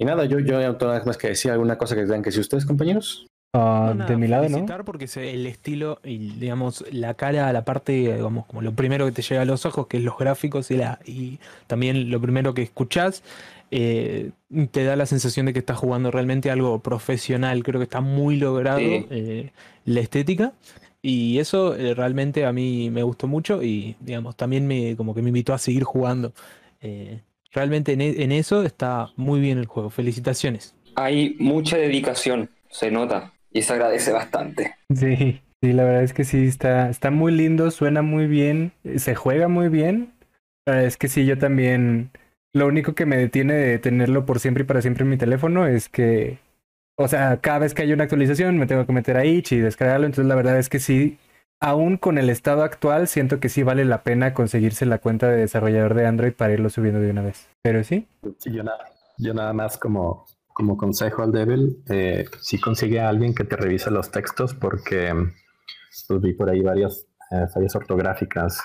y 0.02 0.04
nada, 0.04 0.24
yo, 0.24 0.40
yo 0.40 0.60
no 0.60 0.76
tengo 0.76 0.92
nada 0.92 1.04
más 1.04 1.16
que 1.16 1.28
decir, 1.28 1.52
alguna 1.52 1.78
cosa 1.78 1.94
que 1.94 2.02
tengan 2.02 2.22
que 2.22 2.30
decir 2.30 2.40
ustedes, 2.40 2.66
compañeros. 2.66 3.26
Ah, 3.54 3.94
de 4.08 4.16
mi 4.16 4.26
lado, 4.26 4.48
¿no? 4.48 4.66
Porque 4.84 5.06
el 5.14 5.46
estilo 5.46 6.00
y, 6.02 6.32
digamos, 6.38 6.84
la 6.90 7.14
cara, 7.14 7.52
la 7.52 7.64
parte, 7.64 7.92
digamos, 7.92 8.46
como 8.46 8.62
lo 8.62 8.72
primero 8.72 9.04
que 9.04 9.12
te 9.12 9.22
llega 9.22 9.42
a 9.42 9.44
los 9.44 9.64
ojos, 9.64 9.86
que 9.86 9.98
es 9.98 10.02
los 10.02 10.18
gráficos 10.18 10.70
y, 10.70 10.76
la, 10.76 10.98
y 11.04 11.38
también 11.66 12.10
lo 12.10 12.20
primero 12.20 12.54
que 12.54 12.62
escuchás, 12.62 13.22
eh, 13.70 14.30
te 14.70 14.84
da 14.84 14.96
la 14.96 15.06
sensación 15.06 15.46
de 15.46 15.52
que 15.52 15.60
estás 15.60 15.78
jugando 15.78 16.10
realmente 16.10 16.50
algo 16.50 16.80
profesional. 16.80 17.62
Creo 17.62 17.78
que 17.78 17.84
está 17.84 18.00
muy 18.00 18.36
logrado 18.36 18.80
eh, 18.80 19.52
la 19.84 20.00
estética. 20.00 20.52
Y 21.00 21.38
eso 21.38 21.76
eh, 21.76 21.94
realmente 21.94 22.46
a 22.46 22.52
mí 22.52 22.90
me 22.90 23.02
gustó 23.02 23.28
mucho 23.28 23.62
y, 23.62 23.96
digamos, 24.00 24.34
también 24.34 24.66
me, 24.66 24.96
como 24.96 25.14
que 25.14 25.22
me 25.22 25.28
invitó 25.28 25.52
a 25.52 25.58
seguir 25.58 25.84
jugando. 25.84 26.32
Realmente 27.52 27.92
e, 27.92 28.22
en 28.22 28.32
eso 28.32 28.62
está 28.62 29.08
muy 29.16 29.40
bien 29.40 29.58
el 29.58 29.66
juego. 29.66 29.90
Felicitaciones. 29.90 30.74
Hay 30.96 31.36
mucha 31.38 31.76
dedicación, 31.76 32.50
se 32.68 32.90
nota 32.90 33.32
y 33.52 33.62
se 33.62 33.72
agradece 33.72 34.12
bastante. 34.12 34.74
Sí, 34.94 35.40
sí, 35.62 35.72
la 35.72 35.84
verdad 35.84 36.02
es 36.02 36.12
que 36.12 36.24
sí, 36.24 36.46
está, 36.46 36.88
está 36.88 37.10
muy 37.10 37.32
lindo, 37.32 37.70
suena 37.70 38.02
muy 38.02 38.26
bien, 38.26 38.72
se 38.96 39.14
juega 39.14 39.48
muy 39.48 39.68
bien. 39.68 40.12
es 40.66 40.96
que 40.96 41.08
sí, 41.08 41.24
yo 41.26 41.38
también, 41.38 42.10
lo 42.52 42.66
único 42.66 42.94
que 42.94 43.06
me 43.06 43.16
detiene 43.16 43.54
de 43.54 43.78
tenerlo 43.78 44.26
por 44.26 44.40
siempre 44.40 44.64
y 44.64 44.66
para 44.66 44.82
siempre 44.82 45.04
en 45.04 45.10
mi 45.10 45.16
teléfono 45.16 45.66
es 45.66 45.88
que, 45.88 46.38
o 46.96 47.08
sea, 47.08 47.38
cada 47.40 47.60
vez 47.60 47.74
que 47.74 47.82
hay 47.82 47.92
una 47.92 48.04
actualización 48.04 48.58
me 48.58 48.66
tengo 48.66 48.86
que 48.86 48.92
meter 48.92 49.16
ahí 49.16 49.42
y 49.50 49.56
descargarlo, 49.56 50.06
entonces 50.06 50.26
la 50.26 50.34
verdad 50.34 50.58
es 50.58 50.68
que 50.68 50.78
sí, 50.78 51.18
aún 51.62 51.96
con 51.96 52.18
el 52.18 52.28
estado 52.28 52.64
actual, 52.64 53.08
siento 53.08 53.40
que 53.40 53.48
sí 53.48 53.62
vale 53.62 53.84
la 53.84 54.02
pena 54.02 54.34
conseguirse 54.34 54.84
la 54.84 54.98
cuenta 54.98 55.28
de 55.28 55.36
desarrollador 55.36 55.94
de 55.94 56.06
Android 56.06 56.32
para 56.34 56.52
irlo 56.52 56.68
subiendo 56.68 57.00
de 57.00 57.10
una 57.10 57.22
vez. 57.22 57.48
Pero 57.62 57.82
sí. 57.84 58.06
Sí, 58.38 58.52
yo 58.52 58.62
nada, 58.62 58.84
yo 59.16 59.32
nada 59.32 59.52
más 59.52 59.78
como 59.78 60.26
como 60.52 60.76
consejo 60.76 61.22
al 61.22 61.32
Devil, 61.32 61.82
eh, 61.88 62.26
si 62.40 62.60
consigue 62.60 63.00
a 63.00 63.08
alguien 63.08 63.34
que 63.34 63.44
te 63.44 63.56
revise 63.56 63.90
los 63.90 64.10
textos, 64.10 64.54
porque 64.54 65.12
pues, 66.08 66.20
vi 66.20 66.34
por 66.34 66.50
ahí 66.50 66.60
varias 66.60 67.06
eh, 67.30 67.46
fallas 67.52 67.74
ortográficas 67.74 68.60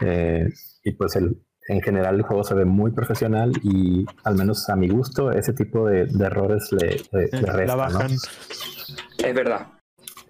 eh, 0.00 0.48
y 0.84 0.92
pues 0.92 1.16
el, 1.16 1.42
en 1.68 1.82
general 1.82 2.16
el 2.16 2.22
juego 2.22 2.44
se 2.44 2.54
ve 2.54 2.64
muy 2.64 2.92
profesional 2.92 3.52
y 3.62 4.06
al 4.24 4.36
menos 4.36 4.68
a 4.70 4.76
mi 4.76 4.88
gusto 4.88 5.30
ese 5.30 5.52
tipo 5.52 5.86
de, 5.86 6.08
errores 6.24 6.70
le, 6.72 6.96
le, 7.12 7.66
bajan. 7.66 8.12
Es 9.18 9.34
verdad. 9.34 9.77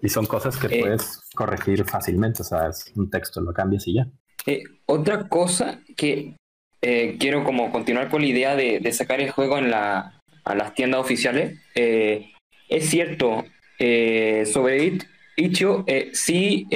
Y 0.01 0.09
son 0.09 0.25
cosas 0.25 0.57
que 0.57 0.69
puedes 0.69 1.21
corregir 1.35 1.83
fácilmente, 1.85 2.41
o 2.41 2.45
sea, 2.45 2.67
es 2.67 2.91
un 2.95 3.09
texto, 3.09 3.41
lo 3.41 3.53
cambias 3.53 3.87
y 3.87 3.95
ya. 3.95 4.07
otra 4.85 5.27
cosa 5.27 5.81
que 5.97 6.35
quiero 6.81 7.43
como 7.43 7.71
continuar 7.71 8.09
con 8.09 8.21
la 8.21 8.27
idea 8.27 8.55
de 8.55 8.91
sacar 8.93 9.19
el 9.19 9.31
juego 9.31 9.57
en 9.57 9.69
la, 9.69 10.19
a 10.49 10.55
las 10.55 10.73
tiendas 10.73 10.99
oficiales. 11.01 11.59
Eh, 11.75 12.31
es 12.67 12.89
cierto, 12.89 13.45
eh, 13.77 14.45
sobre 14.45 14.99
Itch.io, 15.37 15.83
eh, 15.87 16.09
sí, 16.13 16.67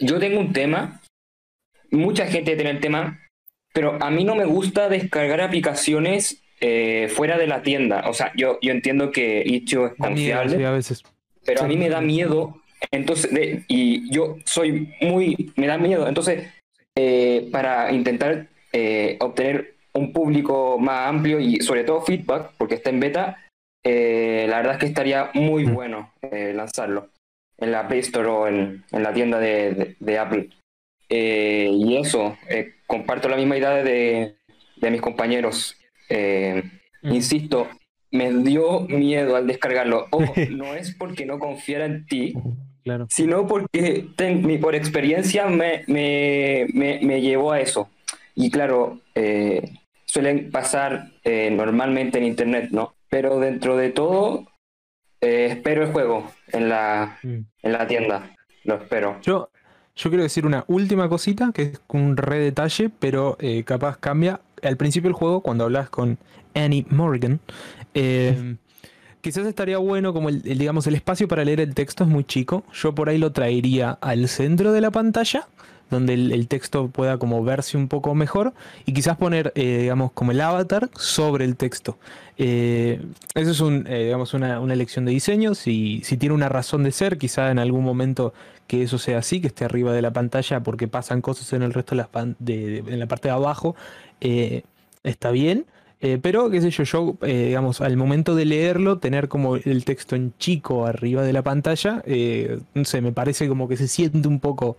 yo 0.00 0.18
tengo 0.18 0.40
un 0.40 0.52
tema, 0.52 1.00
mucha 1.90 2.26
gente 2.26 2.56
tiene 2.56 2.70
el 2.70 2.80
tema, 2.80 3.20
pero 3.72 4.02
a 4.02 4.10
mí 4.10 4.24
no 4.24 4.34
me 4.34 4.44
gusta 4.44 4.88
descargar 4.88 5.40
aplicaciones 5.40 6.42
eh, 6.60 7.08
fuera 7.12 7.38
de 7.38 7.46
la 7.46 7.62
tienda. 7.62 8.04
O 8.08 8.12
sea, 8.12 8.32
yo, 8.36 8.58
yo 8.60 8.72
entiendo 8.72 9.10
que 9.10 9.42
Itch.io 9.44 9.86
es 9.86 9.94
confiable, 9.94 10.64
a 10.66 10.70
veces. 10.70 11.02
Pero 11.44 11.62
a 11.62 11.68
mí 11.68 11.76
me 11.76 11.88
da 11.88 12.00
miedo. 12.00 12.60
Entonces, 12.90 13.30
y 13.68 14.10
yo 14.12 14.36
soy 14.44 14.94
muy, 15.00 15.52
me 15.56 15.66
da 15.66 15.78
miedo. 15.78 16.06
Entonces, 16.08 16.48
eh, 16.96 17.48
para 17.50 17.92
intentar 17.92 18.48
eh, 18.72 19.16
obtener 19.20 19.74
un 19.92 20.12
público 20.12 20.78
más 20.78 21.08
amplio 21.08 21.38
y 21.40 21.60
sobre 21.60 21.84
todo 21.84 22.02
feedback, 22.02 22.52
porque 22.58 22.74
está 22.74 22.90
en 22.90 23.00
beta, 23.00 23.38
la 23.84 24.56
verdad 24.56 24.72
es 24.72 24.78
que 24.78 24.86
estaría 24.86 25.30
muy 25.34 25.66
mm. 25.66 25.74
bueno 25.74 26.12
lanzarlo 26.54 27.10
en 27.58 27.70
la 27.70 27.86
Play 27.86 28.00
Store 28.00 28.28
o 28.28 28.48
en, 28.48 28.84
la 28.90 29.12
tienda 29.12 29.38
de, 29.38 29.94
de 29.98 30.18
Apple. 30.18 30.48
y 31.08 31.96
eso, 31.96 32.36
comparto 32.86 33.28
la 33.28 33.36
misma 33.36 33.56
idea 33.56 33.70
de, 33.84 34.34
de 34.76 34.90
mis 34.90 35.00
compañeros. 35.00 35.76
Eh, 36.08 36.62
insisto, 37.02 37.68
me 38.14 38.32
dio 38.32 38.80
miedo 38.82 39.36
al 39.36 39.46
descargarlo. 39.46 40.06
no 40.50 40.74
es 40.74 40.94
porque 40.94 41.26
no 41.26 41.38
confiara 41.38 41.84
en 41.84 42.06
ti, 42.06 42.32
claro. 42.84 43.06
sino 43.10 43.46
porque 43.46 44.06
por 44.60 44.74
experiencia 44.74 45.46
me, 45.48 45.82
me, 45.88 46.66
me, 46.72 47.20
llevó 47.20 47.52
a 47.52 47.60
eso. 47.60 47.90
Y 48.36 48.50
claro, 48.50 49.00
eh, 49.14 49.72
suelen 50.04 50.50
pasar 50.50 51.10
eh, 51.24 51.50
normalmente 51.50 52.18
en 52.18 52.24
Internet, 52.24 52.68
¿no? 52.70 52.94
Pero 53.08 53.40
dentro 53.40 53.76
de 53.76 53.90
todo, 53.90 54.46
espero 55.20 55.82
el 55.82 55.92
juego 55.92 56.30
en 56.52 56.68
la, 56.68 57.18
mm. 57.22 57.38
en 57.62 57.72
la 57.72 57.86
tienda. 57.88 58.30
Lo 58.62 58.76
espero. 58.76 59.18
Yo, 59.22 59.50
yo 59.96 60.10
quiero 60.10 60.22
decir 60.22 60.46
una 60.46 60.64
última 60.68 61.08
cosita, 61.08 61.50
que 61.52 61.62
es 61.62 61.80
un 61.88 62.16
re 62.16 62.38
detalle, 62.38 62.90
pero 62.98 63.36
capaz 63.64 63.98
cambia 63.98 64.40
al 64.62 64.76
principio 64.76 65.08
del 65.08 65.16
juego, 65.16 65.40
cuando 65.40 65.64
hablas 65.64 65.90
con 65.90 66.18
Annie 66.54 66.86
Morgan, 66.88 67.40
eh, 67.94 68.56
quizás 69.20 69.46
estaría 69.46 69.78
bueno 69.78 70.12
como 70.12 70.28
el, 70.28 70.42
digamos, 70.42 70.86
el 70.86 70.94
espacio 70.94 71.28
para 71.28 71.44
leer 71.44 71.60
el 71.60 71.74
texto 71.74 72.04
es 72.04 72.10
muy 72.10 72.24
chico. 72.24 72.64
Yo 72.72 72.94
por 72.94 73.08
ahí 73.08 73.18
lo 73.18 73.32
traería 73.32 73.90
al 74.00 74.28
centro 74.28 74.72
de 74.72 74.80
la 74.80 74.90
pantalla, 74.90 75.48
donde 75.90 76.14
el, 76.14 76.48
texto 76.48 76.88
pueda 76.88 77.18
como 77.18 77.42
verse 77.44 77.76
un 77.76 77.88
poco 77.88 78.14
mejor 78.14 78.52
y 78.84 78.92
quizás 78.92 79.16
poner, 79.16 79.52
eh, 79.54 79.78
digamos, 79.82 80.12
como 80.12 80.32
el 80.32 80.40
avatar 80.40 80.90
sobre 80.96 81.44
el 81.44 81.56
texto. 81.56 81.98
Eh, 82.36 83.00
eso 83.34 83.50
es 83.50 83.60
un, 83.60 83.84
digamos, 83.84 84.34
una, 84.34 84.60
elección 84.72 85.04
de 85.04 85.12
diseño. 85.12 85.54
Si, 85.54 86.02
si 86.04 86.16
tiene 86.16 86.34
una 86.34 86.48
razón 86.48 86.82
de 86.82 86.92
ser, 86.92 87.16
quizá 87.16 87.50
en 87.50 87.58
algún 87.58 87.84
momento 87.84 88.34
que 88.66 88.82
eso 88.82 88.98
sea 88.98 89.18
así, 89.18 89.40
que 89.40 89.48
esté 89.48 89.64
arriba 89.64 89.92
de 89.92 90.02
la 90.02 90.12
pantalla 90.12 90.60
porque 90.60 90.88
pasan 90.88 91.20
cosas 91.20 91.52
en 91.52 91.62
el 91.62 91.72
resto 91.72 91.94
de, 91.94 92.02
las 92.02 92.08
de, 92.38 92.78
en 92.78 92.98
la 92.98 93.06
parte 93.06 93.28
de 93.28 93.34
abajo 93.34 93.76
eh, 94.20 94.62
está 95.02 95.30
bien. 95.30 95.66
Eh, 96.06 96.18
pero, 96.20 96.50
qué 96.50 96.60
sé 96.60 96.70
yo, 96.70 96.82
yo, 96.84 97.16
eh, 97.22 97.46
digamos, 97.46 97.80
al 97.80 97.96
momento 97.96 98.34
de 98.34 98.44
leerlo, 98.44 98.98
tener 98.98 99.28
como 99.28 99.56
el 99.56 99.86
texto 99.86 100.14
en 100.16 100.34
chico 100.36 100.84
arriba 100.84 101.22
de 101.22 101.32
la 101.32 101.40
pantalla, 101.42 102.02
no 102.74 102.84
sé, 102.84 103.00
me 103.00 103.10
parece 103.12 103.48
como 103.48 103.68
que 103.68 103.78
se 103.78 103.88
siente 103.88 104.28
un 104.28 104.38
poco 104.38 104.76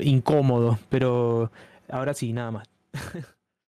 incómodo, 0.00 0.78
pero 0.88 1.50
ahora 1.88 2.14
sí, 2.14 2.32
nada 2.32 2.50
más. 2.50 2.68